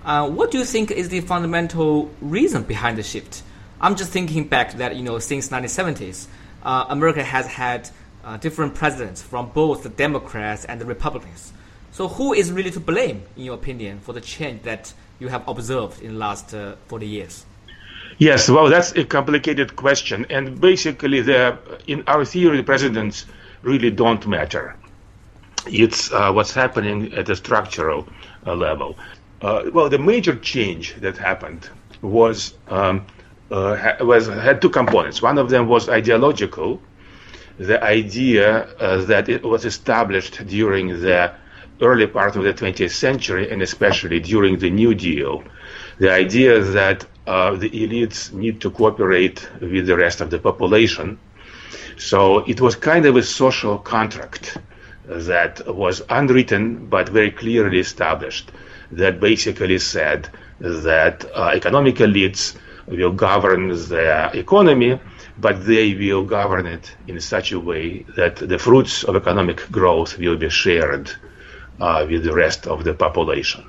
Uh, 0.04 0.28
what 0.28 0.50
do 0.50 0.58
you 0.58 0.64
think 0.64 0.90
is 0.90 1.08
the 1.08 1.20
fundamental 1.20 2.10
reason 2.20 2.62
behind 2.62 2.98
the 2.98 3.02
shift? 3.02 3.42
I'm 3.84 3.96
just 3.96 4.12
thinking 4.12 4.48
back 4.48 4.72
that 4.78 4.96
you 4.96 5.02
know 5.02 5.18
since 5.18 5.50
1970s, 5.50 6.26
uh, 6.62 6.86
America 6.88 7.22
has 7.22 7.46
had 7.46 7.90
uh, 8.24 8.38
different 8.38 8.74
presidents 8.74 9.20
from 9.20 9.50
both 9.50 9.82
the 9.82 9.90
Democrats 9.90 10.64
and 10.64 10.80
the 10.80 10.86
Republicans. 10.86 11.52
So 11.92 12.08
who 12.08 12.32
is 12.32 12.50
really 12.50 12.70
to 12.70 12.80
blame, 12.80 13.24
in 13.36 13.44
your 13.44 13.56
opinion, 13.56 14.00
for 14.00 14.14
the 14.14 14.22
change 14.22 14.62
that 14.62 14.94
you 15.18 15.28
have 15.28 15.46
observed 15.46 16.00
in 16.00 16.14
the 16.14 16.18
last 16.18 16.54
uh, 16.54 16.76
40 16.88 17.06
years? 17.06 17.44
Yes, 18.16 18.48
well, 18.48 18.70
that's 18.70 18.92
a 18.92 19.04
complicated 19.04 19.76
question, 19.76 20.24
and 20.30 20.58
basically, 20.58 21.20
the 21.20 21.58
in 21.86 22.04
our 22.06 22.24
theory, 22.24 22.56
the 22.56 22.62
presidents 22.62 23.26
really 23.60 23.90
don't 23.90 24.26
matter. 24.26 24.76
It's 25.66 26.10
uh, 26.10 26.32
what's 26.32 26.54
happening 26.54 27.12
at 27.12 27.26
the 27.26 27.36
structural 27.36 28.08
uh, 28.46 28.54
level. 28.54 28.96
Uh, 29.42 29.64
well, 29.74 29.90
the 29.90 29.98
major 29.98 30.36
change 30.36 30.94
that 31.00 31.18
happened 31.18 31.68
was 32.00 32.54
um, 32.68 33.04
uh, 33.54 33.96
was 34.00 34.26
had 34.26 34.60
two 34.60 34.68
components. 34.68 35.22
One 35.22 35.38
of 35.38 35.48
them 35.48 35.68
was 35.68 35.88
ideological, 35.88 36.80
the 37.58 37.82
idea 37.82 38.46
uh, 38.80 39.04
that 39.04 39.28
it 39.28 39.44
was 39.44 39.64
established 39.64 40.44
during 40.46 40.88
the 40.88 41.32
early 41.80 42.08
part 42.08 42.34
of 42.36 42.42
the 42.42 42.52
20th 42.52 42.90
century, 42.90 43.50
and 43.50 43.62
especially 43.62 44.18
during 44.18 44.58
the 44.58 44.70
New 44.70 44.92
Deal, 44.94 45.44
the 45.98 46.10
idea 46.10 46.60
that 46.60 47.06
uh, 47.26 47.54
the 47.54 47.70
elites 47.70 48.32
need 48.32 48.60
to 48.60 48.70
cooperate 48.70 49.48
with 49.60 49.86
the 49.86 49.96
rest 49.96 50.20
of 50.20 50.30
the 50.30 50.38
population. 50.38 51.18
So 51.96 52.38
it 52.52 52.60
was 52.60 52.74
kind 52.74 53.06
of 53.06 53.14
a 53.16 53.22
social 53.22 53.78
contract 53.78 54.58
that 55.06 55.54
was 55.72 56.02
unwritten 56.08 56.86
but 56.86 57.08
very 57.08 57.30
clearly 57.30 57.78
established 57.78 58.50
that 58.90 59.20
basically 59.20 59.78
said 59.78 60.28
that 60.58 61.24
uh, 61.34 61.52
economic 61.54 61.96
elites 61.96 62.56
will 62.86 63.12
govern 63.12 63.68
the 63.68 64.30
economy, 64.34 65.00
but 65.38 65.64
they 65.66 65.94
will 65.94 66.24
govern 66.24 66.66
it 66.66 66.96
in 67.06 67.20
such 67.20 67.52
a 67.52 67.60
way 67.60 68.04
that 68.16 68.36
the 68.36 68.58
fruits 68.58 69.04
of 69.04 69.16
economic 69.16 69.70
growth 69.70 70.18
will 70.18 70.36
be 70.36 70.50
shared 70.50 71.10
uh, 71.80 72.06
with 72.08 72.24
the 72.24 72.32
rest 72.32 72.66
of 72.66 72.84
the 72.84 72.94
population. 72.94 73.64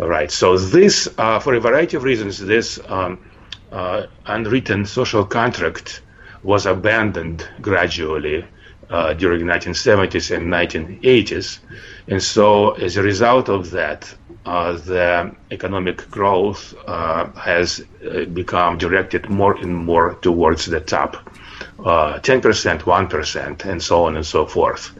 All 0.00 0.08
right. 0.08 0.30
So 0.30 0.58
this, 0.58 1.08
uh, 1.18 1.38
for 1.38 1.54
a 1.54 1.60
variety 1.60 1.96
of 1.96 2.02
reasons, 2.02 2.38
this 2.38 2.80
um, 2.88 3.24
uh, 3.70 4.06
unwritten 4.26 4.86
social 4.86 5.24
contract 5.24 6.02
was 6.42 6.66
abandoned 6.66 7.48
gradually 7.60 8.44
uh, 8.90 9.14
during 9.14 9.46
the 9.46 9.52
1970s 9.52 10.36
and 10.36 10.52
1980s, 10.52 11.58
and 12.06 12.22
so 12.22 12.72
as 12.72 12.96
a 12.96 13.02
result 13.02 13.48
of 13.48 13.70
that, 13.70 14.14
the 14.44 15.34
economic 15.50 16.10
growth 16.10 16.74
uh, 16.86 17.30
has 17.32 17.84
uh, 18.04 18.24
become 18.26 18.78
directed 18.78 19.28
more 19.28 19.56
and 19.56 19.74
more 19.74 20.14
towards 20.16 20.66
the 20.66 20.80
top, 20.80 21.30
10%, 21.78 22.80
1%, 22.80 23.64
and 23.64 23.82
so 23.82 24.04
on 24.04 24.16
and 24.16 24.26
so 24.26 24.46
forth. 24.46 24.92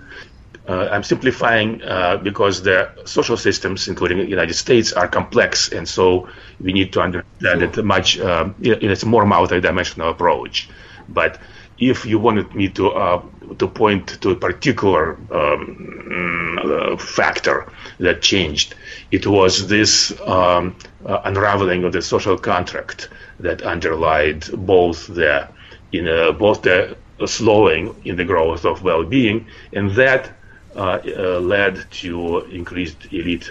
Uh, 0.66 0.88
I'm 0.90 1.02
simplifying 1.02 1.82
uh, 1.82 2.16
because 2.16 2.62
the 2.62 2.90
social 3.04 3.36
systems, 3.36 3.86
including 3.86 4.18
the 4.18 4.26
United 4.26 4.54
States, 4.54 4.94
are 4.94 5.06
complex, 5.06 5.70
and 5.72 5.86
so 5.86 6.28
we 6.58 6.72
need 6.72 6.90
to 6.94 7.02
understand 7.02 7.62
it 7.62 7.84
much 7.84 8.18
uh, 8.18 8.48
in 8.62 8.90
a 8.90 9.04
more 9.04 9.26
multi-dimensional 9.26 10.08
approach. 10.08 10.70
But 11.06 11.38
if 11.76 12.06
you 12.06 12.18
wanted 12.18 12.54
me 12.54 12.70
to 12.70 12.92
uh, 12.92 13.22
to 13.58 13.68
point 13.68 14.20
to 14.22 14.30
a 14.30 14.36
particular 14.36 15.16
um, 15.30 16.58
uh, 16.62 16.96
factor 16.96 17.70
that 17.98 18.22
changed, 18.22 18.74
it 19.10 19.26
was 19.26 19.68
this 19.68 20.18
um, 20.22 20.76
uh, 21.06 21.20
unraveling 21.24 21.84
of 21.84 21.92
the 21.92 22.02
social 22.02 22.38
contract 22.38 23.08
that 23.40 23.62
underlied 23.62 24.44
both 24.66 25.06
the 25.08 25.48
in 25.92 26.04
both 26.38 26.62
the 26.62 26.96
slowing 27.26 27.94
in 28.04 28.16
the 28.16 28.24
growth 28.24 28.64
of 28.64 28.82
well-being 28.82 29.46
and 29.72 29.92
that 29.92 30.30
uh, 30.76 30.98
uh, 31.06 31.38
led 31.38 31.88
to 31.92 32.38
increased 32.46 33.12
elite 33.12 33.48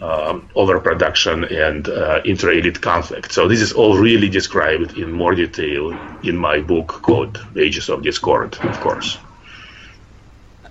um, 0.00 0.48
overproduction 0.56 1.44
and 1.44 1.88
uh, 1.88 2.20
inter-elite 2.24 2.80
conflict. 2.80 3.30
So 3.30 3.46
this 3.46 3.60
is 3.60 3.72
all 3.72 3.98
really 3.98 4.28
described 4.28 4.96
in 4.98 5.12
more 5.12 5.34
detail 5.34 5.92
in 6.22 6.36
my 6.36 6.60
book 6.60 6.88
called 7.02 7.44
Ages 7.56 7.88
of 7.88 8.02
Discord, 8.02 8.56
of 8.62 8.80
course. 8.80 9.18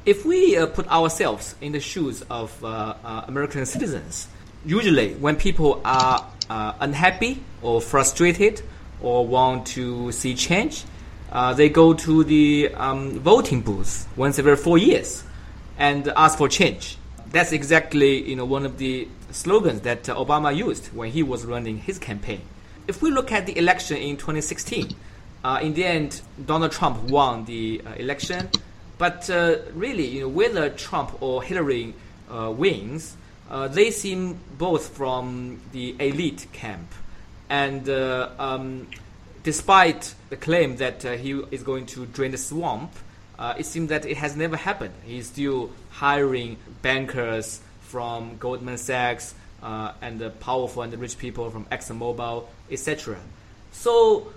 If 0.04 0.26
we 0.26 0.58
uh, 0.58 0.66
put 0.66 0.88
ourselves 0.88 1.56
in 1.62 1.74
the 1.74 1.80
shoes 1.80 2.24
of 2.24 2.64
uh, 2.64 2.96
uh, 3.04 3.26
American 3.28 3.66
citizens, 3.68 4.28
usually 4.66 5.14
when 5.14 5.36
people 5.36 5.80
are 5.86 6.28
unhappy 6.50 7.42
or 7.62 7.80
frustrated 7.80 8.62
or 9.02 9.26
want 9.28 9.68
to 9.68 10.12
see 10.12 10.34
change, 10.34 10.84
they 11.56 11.70
go 11.70 11.94
to 11.94 12.24
the 12.24 12.72
um, 12.76 13.20
voting 13.20 13.62
booth 13.62 14.08
once 14.16 14.40
every 14.40 14.56
four 14.56 14.78
years 14.78 15.24
and 15.78 16.08
ask 16.16 16.38
for 16.38 16.50
change. 16.50 16.98
That's 17.32 17.52
exactly 17.52 18.28
you 18.28 18.36
know 18.36 18.46
one 18.46 18.66
of 18.66 18.78
the 18.78 19.08
slogans 19.32 19.82
that 19.82 20.10
uh, 20.10 20.16
Obama 20.16 20.56
used 20.56 20.88
when 20.88 21.12
he 21.12 21.24
was 21.24 21.46
running 21.46 21.78
his 21.78 21.98
campaign. 21.98 22.42
If 22.88 23.02
we 23.02 23.12
look 23.12 23.32
at 23.32 23.46
the 23.46 23.58
election 23.58 23.98
in 23.98 24.18
2016, 24.18 24.96
uh, 25.44 25.60
in 25.62 25.74
the 25.74 25.86
end, 25.86 26.22
Donald 26.46 26.72
Trump 26.72 27.04
won 27.04 27.46
the 27.46 27.82
uh, 27.86 27.94
election, 27.94 28.50
but 29.02 29.30
uh, 29.30 29.58
really, 29.74 30.06
you 30.06 30.22
know, 30.22 30.28
whether 30.30 30.70
Trump 30.70 31.10
or 31.22 31.42
Hillary 31.42 31.96
uh, 32.30 32.54
wins, 32.56 33.18
uh, 33.50 33.68
they 33.68 33.90
seem 33.90 34.38
both 34.58 34.96
from 34.96 35.60
the 35.72 35.96
elite 36.00 36.46
camp, 36.54 36.88
and 37.50 37.90
um, 37.90 38.88
despite 39.44 40.14
the 40.30 40.38
claim 40.38 40.78
that 40.78 41.02
he 41.02 41.32
is 41.50 41.64
going 41.64 41.86
to 41.88 42.06
drain 42.06 42.32
the 42.32 42.38
swamp 42.38 42.92
uh, 43.42 43.56
it 43.58 43.66
seems 43.66 43.90
that 43.90 44.06
it 44.06 44.18
has 44.18 44.36
never 44.36 44.56
happened. 44.56 44.94
He's 45.04 45.26
still 45.26 45.72
hiring 45.90 46.58
bankers 46.84 47.60
from 47.82 48.38
Goldman 48.38 48.78
Sachs 48.78 49.34
uh, 49.64 49.94
and 50.00 50.20
the 50.20 50.30
powerful 50.30 50.84
and 50.84 50.94
the 50.94 50.98
rich 51.00 51.18
people 51.18 51.50
from 51.50 51.66
ExxonMobil, 51.66 52.46
etc. 52.70 53.18
So, 53.72 54.32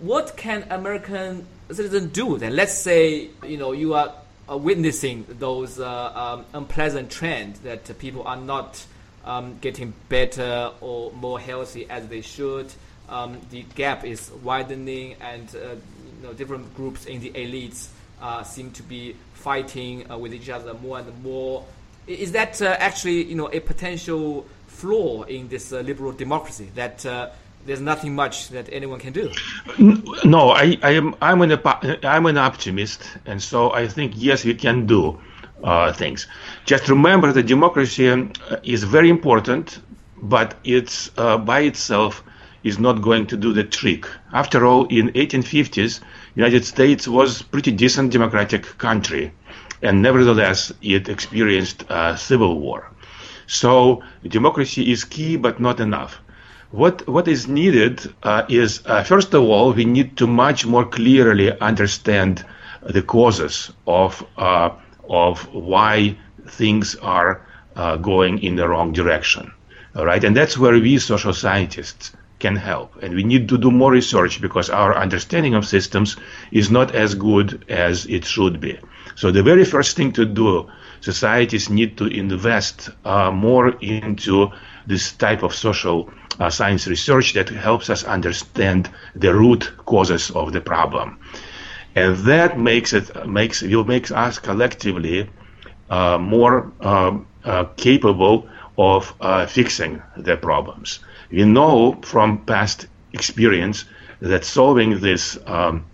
what 0.00 0.36
can 0.36 0.66
American 0.68 1.46
citizens 1.72 2.12
do 2.12 2.38
then? 2.38 2.56
Let's 2.56 2.74
say 2.74 3.30
you 3.46 3.56
know 3.56 3.72
you 3.72 3.94
are 3.94 4.12
uh, 4.50 4.56
witnessing 4.56 5.26
those 5.28 5.78
uh, 5.78 6.12
um, 6.14 6.44
unpleasant 6.52 7.10
trends 7.10 7.60
that 7.60 7.98
people 7.98 8.22
are 8.24 8.36
not 8.36 8.84
um, 9.24 9.58
getting 9.60 9.92
better 10.08 10.70
or 10.80 11.12
more 11.12 11.38
healthy 11.38 11.88
as 11.88 12.08
they 12.08 12.20
should. 12.20 12.72
Um, 13.08 13.40
the 13.50 13.62
gap 13.74 14.04
is 14.04 14.30
widening, 14.42 15.16
and 15.20 15.48
uh, 15.54 15.58
you 15.58 16.22
know, 16.22 16.32
different 16.32 16.74
groups 16.76 17.06
in 17.06 17.20
the 17.20 17.30
elites 17.30 17.88
uh, 18.20 18.42
seem 18.42 18.70
to 18.72 18.82
be 18.82 19.16
fighting 19.34 20.10
uh, 20.10 20.18
with 20.18 20.32
each 20.34 20.48
other 20.48 20.74
more 20.74 20.98
and 20.98 21.22
more. 21.22 21.64
Is 22.06 22.32
that 22.32 22.60
uh, 22.62 22.76
actually, 22.78 23.24
you 23.24 23.34
know, 23.34 23.50
a 23.52 23.60
potential 23.60 24.46
flaw 24.66 25.24
in 25.24 25.48
this 25.48 25.72
liberal 25.72 26.12
democracy 26.12 26.70
that 26.74 27.04
there's 27.66 27.80
nothing 27.80 28.14
much 28.14 28.48
that 28.48 28.68
anyone 28.72 28.98
can 28.98 29.12
do? 29.12 29.30
No, 30.24 30.50
I, 30.50 30.78
I 30.82 30.92
am 30.92 31.14
I'm 31.20 31.42
an 31.42 31.58
I'm 32.02 32.26
an 32.26 32.38
optimist, 32.38 33.02
and 33.26 33.42
so 33.42 33.72
I 33.72 33.86
think 33.88 34.12
yes, 34.16 34.44
we 34.44 34.54
can 34.54 34.86
do 34.86 35.20
uh, 35.62 35.92
things. 35.92 36.26
Just 36.64 36.88
remember 36.88 37.32
that 37.32 37.44
democracy 37.44 38.06
is 38.62 38.84
very 38.84 39.10
important, 39.10 39.80
but 40.22 40.54
it's 40.64 41.08
by 41.08 41.60
itself 41.60 42.22
is 42.62 42.78
not 42.78 43.00
going 43.00 43.26
to 43.26 43.36
do 43.36 43.52
the 43.52 43.64
trick. 43.64 44.06
After 44.32 44.66
all, 44.66 44.86
in 44.86 45.08
1850s, 45.10 46.00
United 46.34 46.64
States 46.64 47.08
was 47.08 47.42
pretty 47.42 47.72
decent 47.72 48.12
democratic 48.12 48.64
country, 48.78 49.32
and 49.82 50.02
nevertheless, 50.02 50.72
it 50.82 51.08
experienced 51.08 51.84
a 51.88 52.16
civil 52.16 52.60
war. 52.60 52.90
So 53.46 54.02
democracy 54.26 54.92
is 54.92 55.04
key, 55.04 55.36
but 55.36 55.58
not 55.58 55.80
enough. 55.80 56.20
What 56.70 57.08
what 57.08 57.26
is 57.26 57.48
needed 57.48 58.14
uh, 58.22 58.44
is 58.48 58.82
uh, 58.86 59.02
first 59.02 59.34
of 59.34 59.42
all, 59.42 59.72
we 59.72 59.84
need 59.84 60.16
to 60.18 60.28
much 60.28 60.64
more 60.64 60.84
clearly 60.84 61.50
understand 61.58 62.44
the 62.82 63.02
causes 63.02 63.72
of 63.88 64.24
uh, 64.38 64.70
of 65.08 65.52
why 65.52 66.16
things 66.46 66.94
are 66.94 67.44
uh, 67.74 67.96
going 67.96 68.38
in 68.42 68.54
the 68.54 68.68
wrong 68.68 68.92
direction. 68.92 69.50
All 69.96 70.06
right, 70.06 70.22
and 70.22 70.36
that's 70.36 70.56
where 70.56 70.74
we 70.74 70.98
social 70.98 71.32
scientists 71.32 72.12
can 72.38 72.54
help. 72.54 73.02
And 73.02 73.14
we 73.14 73.24
need 73.24 73.48
to 73.48 73.58
do 73.58 73.72
more 73.72 73.90
research 73.90 74.40
because 74.40 74.70
our 74.70 74.96
understanding 74.96 75.54
of 75.54 75.66
systems 75.66 76.16
is 76.52 76.70
not 76.70 76.94
as 76.94 77.16
good 77.16 77.64
as 77.68 78.06
it 78.06 78.24
should 78.24 78.60
be. 78.60 78.78
So 79.16 79.32
the 79.32 79.42
very 79.42 79.64
first 79.64 79.96
thing 79.96 80.12
to 80.12 80.24
do, 80.24 80.70
societies 81.00 81.68
need 81.68 81.98
to 81.98 82.06
invest 82.06 82.90
uh, 83.04 83.32
more 83.32 83.70
into 83.80 84.52
this 84.86 85.12
type 85.12 85.42
of 85.42 85.52
social 85.54 86.10
science 86.48 86.86
research 86.86 87.34
that 87.34 87.48
helps 87.48 87.90
us 87.90 88.04
understand 88.04 88.88
the 89.14 89.34
root 89.34 89.70
causes 89.84 90.30
of 90.30 90.52
the 90.52 90.60
problem. 90.60 91.18
And 91.94 92.16
that 92.18 92.58
makes 92.58 92.92
it 92.92 93.10
makes 93.26 93.62
will 93.62 93.84
make 93.84 94.10
us 94.10 94.38
collectively 94.38 95.28
uh, 95.90 96.18
more 96.18 96.72
uh, 96.80 97.18
uh, 97.44 97.64
capable 97.76 98.48
of 98.78 99.12
uh, 99.20 99.46
fixing 99.46 100.02
the 100.16 100.36
problems. 100.36 101.00
We 101.30 101.44
know 101.44 101.98
from 102.02 102.38
past 102.44 102.86
experience 103.12 103.84
that 104.20 104.44
solving 104.44 105.00
this 105.00 105.38
um, 105.46 105.84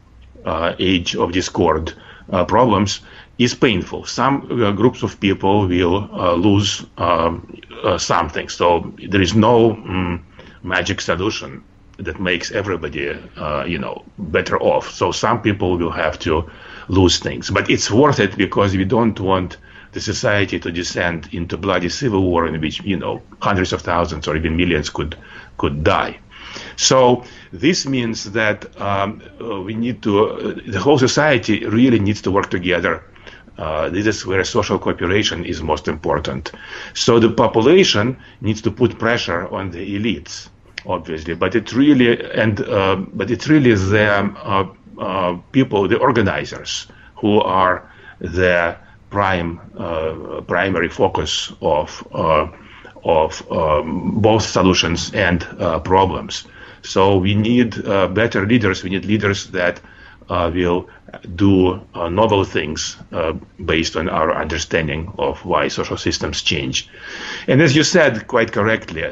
uh, 0.44 0.74
age 0.78 1.16
of 1.16 1.32
discord 1.32 1.94
uh, 2.30 2.44
problems 2.44 3.01
is 3.38 3.55
painful. 3.55 4.05
Some 4.05 4.62
uh, 4.62 4.72
groups 4.72 5.03
of 5.03 5.18
people 5.18 5.66
will 5.66 6.09
lose 6.36 6.84
um, 6.99 7.61
something. 7.99 8.49
So 8.49 8.92
there 9.09 9.20
is 9.20 9.34
no 9.34 9.72
um, 9.72 10.24
magic 10.67 11.01
solution 11.01 11.62
that 11.99 12.21
makes 12.21 12.53
everybody, 12.53 13.19
you 13.67 13.79
know, 13.79 14.05
better 14.19 14.61
off. 14.61 14.91
So 14.91 15.12
some 15.12 15.41
people 15.41 15.79
will 15.79 15.91
have 15.91 16.19
to 16.21 16.51
lose 16.89 17.19
things, 17.19 17.51
but 17.51 17.71
it's 17.71 17.91
worth 17.91 18.21
it 18.21 18.37
because 18.37 18.77
we 18.77 18.85
don't 18.85 19.19
want 19.19 19.57
the 19.97 20.01
society 20.03 20.59
to 20.61 20.71
descend 20.71 21.29
into 21.33 21.57
bloody 21.57 21.89
civil 21.89 22.23
war 22.31 22.47
in 22.47 22.61
which 22.61 22.83
you 22.83 22.99
know 22.99 23.23
hundreds 23.41 23.73
of 23.73 23.81
thousands 23.81 24.29
or 24.29 24.37
even 24.37 24.55
millions 24.55 24.91
could 24.91 25.17
could 25.57 25.83
die. 25.83 26.19
So 26.77 27.25
this 27.53 27.87
means 27.87 28.19
that 28.33 28.59
um, 28.81 29.23
uh, 29.41 29.61
we 29.62 29.75
need 29.75 30.03
to 30.03 30.12
uh, 30.25 30.55
the 30.67 30.81
whole 30.81 30.99
society 30.99 31.64
really 31.67 31.99
needs 31.99 32.21
to 32.23 32.31
work 32.31 32.51
together. 32.51 32.95
Uh, 33.59 33.89
this 33.89 34.07
is 34.07 34.27
where 34.27 34.45
social 34.45 34.79
cooperation 34.79 35.47
is 35.47 35.62
most 35.62 35.89
important. 35.89 36.53
So 36.93 37.19
the 37.19 37.31
population 37.31 38.19
needs 38.43 38.61
to 38.62 38.71
put 38.71 38.99
pressure 38.99 39.49
on 39.49 39.71
the 39.71 39.83
elites, 39.97 40.51
obviously, 40.87 41.34
but 41.34 41.55
it 41.55 41.72
really 41.72 42.22
and 42.32 42.61
uh, 42.61 42.97
but 42.97 43.30
it's 43.30 43.49
really 43.49 43.74
the 43.74 44.18
um, 44.18 44.37
uh, 44.99 45.37
people, 45.53 45.89
the 45.89 45.99
organizers, 45.99 46.87
who 47.16 47.41
are 47.41 47.91
the 48.20 48.76
prime 49.11 49.61
uh, 49.76 50.41
primary 50.47 50.89
focus 50.89 51.53
of 51.61 52.07
uh, 52.12 52.49
of 53.05 53.51
um, 53.53 54.20
both 54.20 54.43
solutions 54.43 55.12
and 55.14 55.47
uh, 55.59 55.78
problems. 55.80 56.47
So 56.82 57.18
we 57.18 57.34
need 57.34 57.82
better 57.82 58.47
leaders. 58.47 58.84
We 58.84 58.91
need 58.91 59.05
leaders 59.05 59.49
that 59.49 59.80
Uh, 60.29 60.51
will 60.53 60.89
do 61.37 61.81
uh, 61.95 62.09
novel 62.09 62.43
things 62.43 62.97
uh, 63.12 63.33
based 63.64 63.97
on 63.97 64.09
our 64.09 64.35
understanding 64.35 65.12
of 65.18 65.45
why 65.45 65.68
social 65.68 65.97
systems 65.97 66.43
change. 66.43 66.89
And 67.47 67.62
as 67.62 67.77
you 67.77 67.85
said 67.85 68.27
quite 68.27 68.51
correctly, 68.51 69.05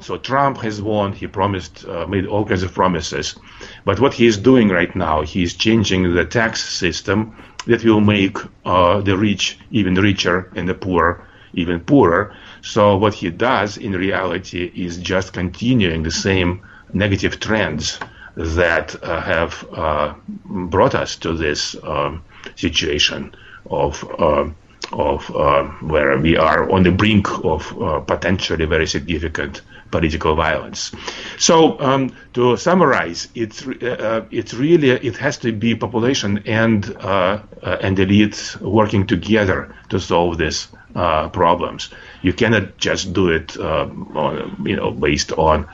so 0.00 0.16
Trump 0.16 0.58
has 0.58 0.82
won. 0.82 1.12
He 1.12 1.28
promised, 1.28 1.86
made 2.08 2.26
all 2.26 2.44
kinds 2.44 2.64
of 2.64 2.74
promises, 2.74 3.36
but 3.84 4.00
what 4.00 4.12
he 4.12 4.26
is 4.26 4.36
doing 4.36 4.68
right 4.68 4.94
now, 4.96 5.22
he 5.22 5.44
is 5.44 5.54
changing 5.54 6.12
the 6.14 6.24
tax 6.24 6.68
system 6.68 7.36
that 7.66 7.84
will 7.84 8.00
make 8.00 8.36
uh, 8.64 9.00
the 9.02 9.16
rich 9.16 9.58
even 9.70 9.94
richer 9.94 10.50
and 10.56 10.68
the 10.68 10.74
poor 10.74 11.24
even 11.54 11.78
poorer. 11.78 12.34
So 12.62 12.96
what 12.96 13.14
he 13.14 13.30
does 13.30 13.76
in 13.76 13.92
reality 13.92 14.72
is 14.74 14.98
just 14.98 15.32
continuing 15.32 16.02
the 16.02 16.10
same 16.10 16.62
negative 16.92 17.38
trends 17.38 18.00
that 18.36 19.02
uh, 19.02 19.20
have 19.20 19.66
uh, 19.72 20.14
brought 20.44 20.94
us 20.94 21.16
to 21.16 21.34
this 21.34 21.76
um, 21.82 22.22
situation 22.54 23.34
of 23.70 24.04
uh, 24.18 24.48
of 24.92 25.34
uh, 25.34 25.64
where 25.80 26.18
we 26.18 26.36
are 26.36 26.70
on 26.70 26.82
the 26.82 26.90
brink 26.90 27.28
of 27.44 27.82
uh, 27.82 28.00
potentially 28.00 28.66
very 28.66 28.86
significant 28.86 29.62
political 29.90 30.34
violence. 30.34 30.92
So 31.38 31.80
um, 31.80 32.14
to 32.34 32.56
summarize, 32.56 33.28
it's 33.34 33.66
uh, 33.66 34.24
it's 34.30 34.54
really 34.54 34.90
it 34.90 35.16
has 35.16 35.38
to 35.38 35.52
be 35.52 35.74
population 35.74 36.42
and 36.46 36.96
uh, 37.00 37.40
uh, 37.62 37.78
and 37.80 37.96
elites 37.96 38.60
working 38.60 39.06
together 39.06 39.74
to 39.88 39.98
solve 39.98 40.38
these 40.38 40.68
uh, 40.94 41.28
problems. 41.28 41.90
You 42.22 42.32
cannot 42.32 42.78
just 42.78 43.12
do 43.12 43.28
it, 43.28 43.56
on, 43.58 44.64
you 44.66 44.76
know, 44.76 44.90
based 44.90 45.32
on 45.32 45.68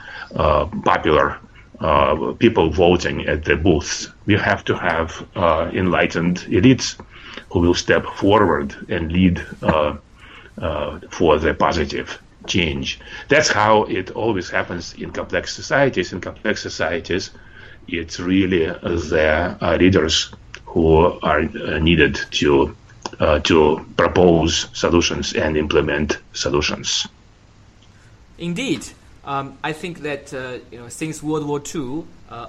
popular. 0.85 1.39
People 2.39 2.71
voting 2.71 3.27
at 3.27 3.45
the 3.45 3.57
booths. 3.57 4.09
We 4.27 4.35
have 4.35 4.65
to 4.65 4.77
have 4.77 5.27
enlightened 5.75 6.39
elites 6.49 6.97
who 7.51 7.61
will 7.61 7.75
step 7.75 8.07
forward 8.07 8.75
and 8.89 9.13
lead 9.13 9.45
uh, 9.63 9.97
uh, 10.59 11.01
for 11.11 11.39
the 11.39 11.55
positive 11.55 12.19
change. 12.47 12.99
That's 13.29 13.49
how 13.49 13.85
it 13.85 14.11
always 14.11 14.51
happens 14.51 14.95
in 14.95 15.13
complex 15.13 15.55
societies. 15.55 16.13
In 16.13 16.21
complex 16.21 16.63
societies, 16.63 17.31
it's 17.89 18.19
really 18.19 18.67
the 18.67 19.57
uh, 19.61 19.77
leaders 19.77 20.33
who 20.65 21.19
are 21.23 21.41
uh, 21.41 21.79
needed 21.79 22.19
to 22.33 22.77
uh, 23.21 23.39
to 23.41 23.85
propose 23.97 24.69
solutions 24.73 25.35
and 25.35 25.57
implement 25.57 26.19
solutions. 26.33 27.07
Indeed, 28.39 28.87
um, 29.25 29.59
I 29.63 29.73
think 29.73 30.01
that 30.01 30.33
uh, 30.35 30.59
you 30.71 30.79
know 30.79 30.89
since 30.89 31.23
World 31.23 31.47
War 31.47 31.63
II, 31.75 32.05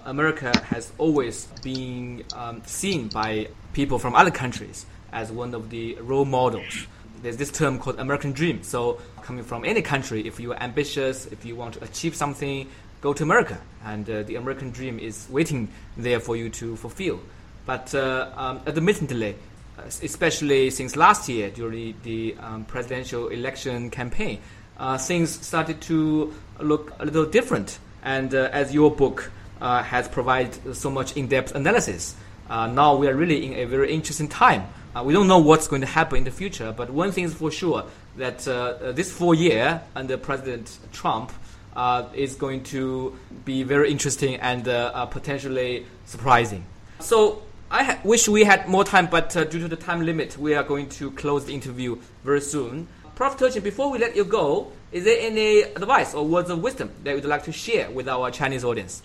America 0.06 0.58
has 0.66 0.92
always 0.98 1.46
been 1.62 2.24
um, 2.34 2.62
seen 2.66 3.10
by 3.10 3.50
people 3.74 4.00
from 4.00 4.16
other 4.16 4.32
countries 4.32 4.86
as 5.12 5.32
one 5.32 5.54
of 5.54 5.70
the 5.70 5.96
role 5.96 6.26
models. 6.26 6.88
There's 7.22 7.38
this 7.38 7.52
term 7.52 7.80
called 7.80 8.00
American 8.00 8.34
Dream. 8.34 8.64
So, 8.64 9.00
coming 9.22 9.44
from 9.44 9.64
any 9.64 9.82
country, 9.82 10.28
if 10.28 10.40
you 10.40 10.52
are 10.52 10.62
ambitious, 10.62 11.26
if 11.28 11.46
you 11.46 11.56
want 11.56 11.76
to 11.76 11.84
achieve 11.84 12.16
something, 12.16 12.68
go 13.00 13.14
to 13.14 13.24
America, 13.24 13.62
and 13.86 14.10
uh, 14.10 14.24
the 14.24 14.36
American 14.36 14.72
Dream 14.72 15.00
is 15.00 15.28
waiting 15.30 15.70
there 15.96 16.20
for 16.20 16.36
you 16.36 16.50
to 16.50 16.76
fulfill. 16.76 17.22
But 17.66 17.96
uh, 17.96 18.30
um, 18.36 18.62
admittedly, 18.68 19.36
uh, 19.78 19.84
especially 19.86 20.70
since 20.70 20.98
last 20.98 21.30
year 21.30 21.50
during 21.50 21.96
the 22.04 22.36
um, 22.40 22.66
presidential 22.66 23.30
election 23.30 23.90
campaign, 23.90 24.40
uh, 24.78 24.98
things 24.98 25.30
started 25.46 25.80
to 25.82 26.34
look 26.60 26.93
a 26.99 27.06
little 27.06 27.26
different. 27.26 27.80
And 28.04 28.34
uh, 28.34 28.49
as 28.51 28.74
your 28.74 28.91
book 28.91 29.32
uh, 29.62 29.84
has 29.84 30.08
provided 30.08 30.76
so 30.76 30.89
much 30.89 31.16
in-depth 31.16 31.56
analysis, 31.56 32.16
now 32.49 32.95
we 32.95 33.08
are 33.08 33.16
really 33.16 33.45
in 33.45 33.54
a 33.54 33.66
very 33.66 33.91
interesting 33.93 34.28
time 34.28 34.68
uh, 34.95 35.04
we 35.04 35.12
don't 35.14 35.28
know 35.28 35.39
what's 35.39 35.68
going 35.68 35.82
to 35.82 35.88
happen 35.88 36.20
in 36.20 36.24
the 36.24 36.32
future, 36.32 36.72
but 36.76 36.89
one 36.89 37.12
thing 37.12 37.24
is 37.24 37.34
for 37.34 37.49
sure 37.49 37.86
that 38.18 38.47
uh, 38.47 38.91
this 38.91 39.12
four 39.12 39.34
year 39.34 39.82
under 39.95 40.18
President 40.18 40.78
Trump 40.91 41.32
uh, 41.76 42.08
is 42.14 42.36
going 42.36 42.64
to 42.64 43.18
be 43.43 43.64
very 43.64 43.89
interesting 43.89 44.36
and 44.36 44.68
uh, 44.68 44.91
uh, 44.93 45.06
potentially 45.08 45.88
surprising. 46.06 46.64
So 46.99 47.41
I 47.72 47.99
wish 48.04 48.28
we 48.28 48.43
had 48.43 48.68
more 48.68 48.84
time, 48.84 49.08
but 49.08 49.36
uh, 49.36 49.45
due 49.45 49.60
to 49.62 49.68
the 49.68 49.76
time 49.76 50.06
limit, 50.06 50.38
we 50.38 50.54
are 50.54 50.64
going 50.64 50.89
to 50.89 51.10
close 51.12 51.45
the 51.45 51.56
interview 51.56 51.97
very 52.24 52.41
soon. 52.41 52.88
Prof. 53.16 53.38
Turchin, 53.38 53.61
before 53.61 53.91
we 53.91 53.99
let 53.99 54.16
you 54.16 54.26
go, 54.26 54.72
is 54.91 55.03
there 55.03 55.18
any 55.20 55.61
advice 55.61 56.16
or 56.16 56.26
words 56.26 56.49
of 56.49 56.64
wisdom 56.64 56.89
that 57.03 57.16
you'd 57.16 57.26
like 57.26 57.43
to 57.43 57.51
share 57.51 57.91
with 57.91 58.07
our 58.07 58.32
Chinese 58.32 58.64
audience? 58.64 59.03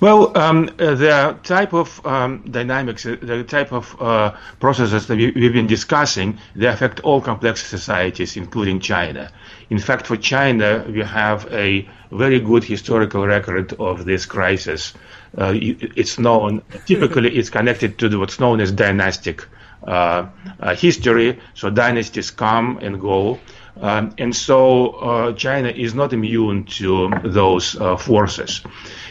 Well, 0.00 0.36
um, 0.38 0.70
uh, 0.78 0.94
the 0.94 1.38
type 1.42 1.74
of 1.74 2.04
um, 2.06 2.44
dynamics, 2.50 3.04
uh, 3.04 3.16
the 3.20 3.44
type 3.44 3.72
of 3.72 3.94
uh, 4.00 4.34
processes 4.58 5.06
that 5.06 5.18
we, 5.18 5.44
have 5.44 5.52
been 5.52 5.66
discussing, 5.66 6.38
they 6.56 6.66
affect 6.66 7.00
all 7.00 7.20
complex 7.20 7.66
societies, 7.66 8.38
including 8.38 8.80
China. 8.80 9.30
In 9.68 9.78
fact, 9.78 10.06
for 10.06 10.16
China, 10.16 10.84
we 10.88 11.00
have 11.00 11.46
a 11.52 11.86
very 12.10 12.40
good 12.40 12.64
historical 12.64 13.26
record 13.26 13.74
of 13.74 14.06
this 14.06 14.24
crisis. 14.24 14.94
Uh, 15.36 15.52
it's 15.54 16.18
known, 16.18 16.62
typically, 16.86 17.36
it's 17.36 17.50
connected 17.50 17.98
to 17.98 18.18
what's 18.18 18.40
known 18.40 18.60
as 18.60 18.72
dynastic 18.72 19.46
history. 20.76 21.40
So 21.54 21.70
dynasties 21.70 22.30
come 22.30 22.78
and 22.78 23.00
go. 23.00 23.38
Um, 23.80 24.14
and 24.18 24.34
so 24.34 24.90
uh, 24.90 25.32
China 25.32 25.68
is 25.68 25.94
not 25.94 26.12
immune 26.12 26.64
to 26.64 27.10
those 27.24 27.80
uh, 27.80 27.96
forces. 27.96 28.62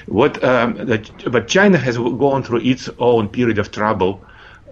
What, 0.06 0.44
um, 0.44 0.86
but 1.30 1.48
China 1.48 1.78
has 1.78 1.98
gone 1.98 2.44
through 2.44 2.62
its 2.62 2.90
own 3.00 3.30
period 3.30 3.58
of 3.58 3.72
trouble, 3.72 4.24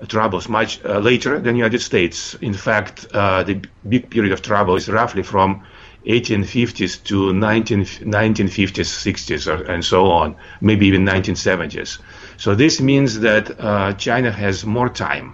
troubles 0.08 0.48
much 0.48 0.84
uh, 0.86 1.00
later 1.00 1.40
than 1.40 1.54
the 1.54 1.58
United 1.58 1.82
States. 1.82 2.36
In 2.36 2.54
fact, 2.54 3.08
uh, 3.14 3.44
the 3.44 3.62
big 3.88 4.10
period 4.10 4.32
of 4.32 4.42
trouble 4.42 4.76
is 4.76 4.88
roughly 4.90 5.24
from 5.24 5.64
1850s 6.06 7.04
to 7.06 7.34
19, 7.34 7.82
1950s, 7.82 8.86
60s, 8.86 9.70
and 9.70 9.84
so 9.84 10.06
on, 10.06 10.36
maybe 10.62 10.88
even 10.88 11.04
1970s. 11.04 12.00
So 12.38 12.56
this 12.56 12.80
means 12.80 13.20
that 13.20 13.98
China 13.98 14.32
has 14.32 14.66
more 14.66 14.88
time 14.88 15.34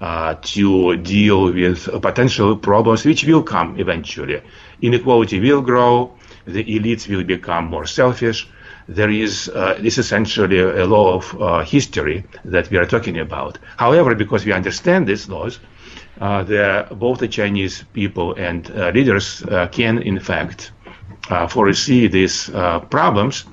uh, 0.00 0.34
to 0.42 0.96
deal 0.96 1.52
with 1.52 1.88
potential 2.02 2.56
problems 2.56 3.04
which 3.04 3.24
will 3.24 3.42
come 3.42 3.78
eventually. 3.80 4.40
Inequality 4.80 5.40
will 5.40 5.60
grow, 5.60 6.14
the 6.46 6.64
elites 6.64 7.08
will 7.08 7.24
become 7.24 7.66
more 7.66 7.86
selfish. 7.86 8.48
There 8.86 9.10
is 9.10 9.48
uh, 9.48 9.76
this 9.80 9.98
essentially 9.98 10.60
a 10.60 10.86
law 10.86 11.14
of 11.14 11.42
uh, 11.42 11.64
history 11.64 12.24
that 12.44 12.70
we 12.70 12.78
are 12.78 12.86
talking 12.86 13.18
about. 13.18 13.58
However, 13.76 14.14
because 14.14 14.46
we 14.46 14.52
understand 14.52 15.06
these 15.06 15.28
laws, 15.28 15.58
uh, 16.20 16.42
the, 16.42 16.86
both 16.92 17.18
the 17.18 17.28
Chinese 17.28 17.84
people 17.92 18.34
and 18.34 18.70
uh, 18.70 18.90
leaders 18.90 19.42
uh, 19.42 19.68
can, 19.68 19.98
in 19.98 20.18
fact, 20.18 20.72
foresee 21.50 22.06
these 22.06 22.48
problems 22.88 23.44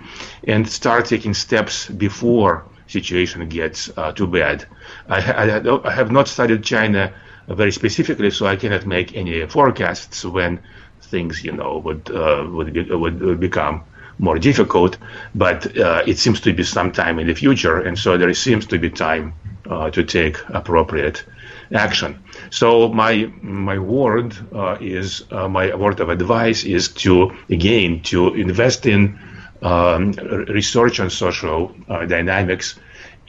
and 0.47 0.69
start 0.69 1.05
taking 1.05 1.33
steps 1.33 1.89
before 1.89 2.63
situation 2.87 3.47
gets 3.49 3.89
too 4.15 4.27
bad. 4.27 4.65
I, 5.07 5.19
I, 5.31 5.87
I, 5.87 5.91
have 5.91 6.11
not 6.11 6.27
studied 6.27 6.63
China 6.63 7.13
very 7.47 7.71
specifically, 7.71 8.31
so 8.31 8.45
I 8.45 8.55
cannot 8.55 8.85
make 8.85 9.15
any 9.15 9.45
forecasts 9.47 10.23
when 10.25 10.59
things, 11.01 11.43
you 11.43 11.51
know, 11.51 11.77
would 11.79 12.09
would, 12.09 12.73
be, 12.73 12.83
would 12.83 13.39
become 13.39 13.83
more 14.17 14.39
difficult. 14.39 14.97
But 15.33 15.77
uh, 15.77 16.03
it 16.05 16.17
seems 16.17 16.39
to 16.41 16.53
be 16.53 16.63
sometime 16.63 17.19
in 17.19 17.27
the 17.27 17.35
future, 17.35 17.79
and 17.79 17.97
so 17.97 18.17
there 18.17 18.33
seems 18.33 18.65
to 18.67 18.79
be 18.79 18.89
time 18.89 19.33
uh, 19.69 19.89
to 19.91 20.03
take 20.03 20.37
appropriate 20.49 21.25
action. 21.73 22.23
So 22.49 22.89
my 22.89 23.31
my 23.41 23.79
word 23.79 24.35
uh, 24.53 24.77
is 24.79 25.23
uh, 25.31 25.47
my 25.47 25.75
word 25.75 25.99
of 25.99 26.09
advice 26.09 26.63
is 26.63 26.89
to 27.03 27.35
again 27.49 28.01
to 28.03 28.33
invest 28.33 28.85
in 28.85 29.19
um, 29.61 30.11
research 30.47 30.99
on 30.99 31.09
social 31.09 31.75
uh, 31.89 32.05
dynamics 32.05 32.79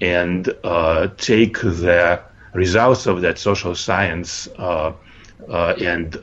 and 0.00 0.52
uh, 0.64 1.08
take 1.16 1.60
the 1.60 2.20
results 2.52 3.06
of 3.06 3.20
that 3.22 3.38
social 3.38 3.74
science 3.74 4.48
uh, 4.58 4.92
uh, 5.48 5.74
and 5.80 6.16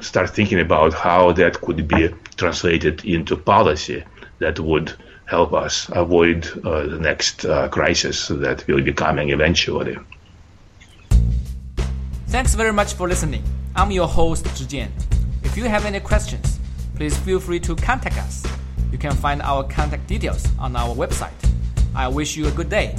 start 0.00 0.30
thinking 0.30 0.60
about 0.60 0.94
how 0.94 1.32
that 1.32 1.60
could 1.60 1.88
be 1.88 2.08
translated 2.36 3.04
into 3.04 3.36
policy 3.36 4.04
that 4.38 4.58
would 4.60 4.92
help 5.26 5.52
us 5.52 5.88
avoid 5.92 6.42
the 6.42 6.98
next 7.00 7.46
crisis 7.70 8.28
that 8.28 8.66
will 8.66 8.82
be 8.82 8.92
coming 8.92 9.30
eventually. 9.30 9.96
Thanks 12.28 12.54
very 12.54 12.72
much 12.72 12.94
for 12.94 13.08
listening. 13.08 13.42
I'm 13.74 13.90
your 13.90 14.06
host, 14.06 14.44
Zhijian. 14.44 14.90
If 15.42 15.56
you 15.56 15.64
have 15.64 15.84
any 15.84 16.00
questions, 16.00 16.60
please 16.94 17.16
feel 17.18 17.40
free 17.40 17.60
to 17.60 17.74
contact 17.74 18.18
us. 18.18 18.59
You 18.92 18.98
can 18.98 19.12
find 19.12 19.40
our 19.42 19.64
contact 19.64 20.06
details 20.06 20.46
on 20.58 20.76
our 20.76 20.94
website. 20.94 21.32
I 21.94 22.08
wish 22.08 22.36
you 22.36 22.48
a 22.48 22.50
good 22.50 22.68
day. 22.68 22.96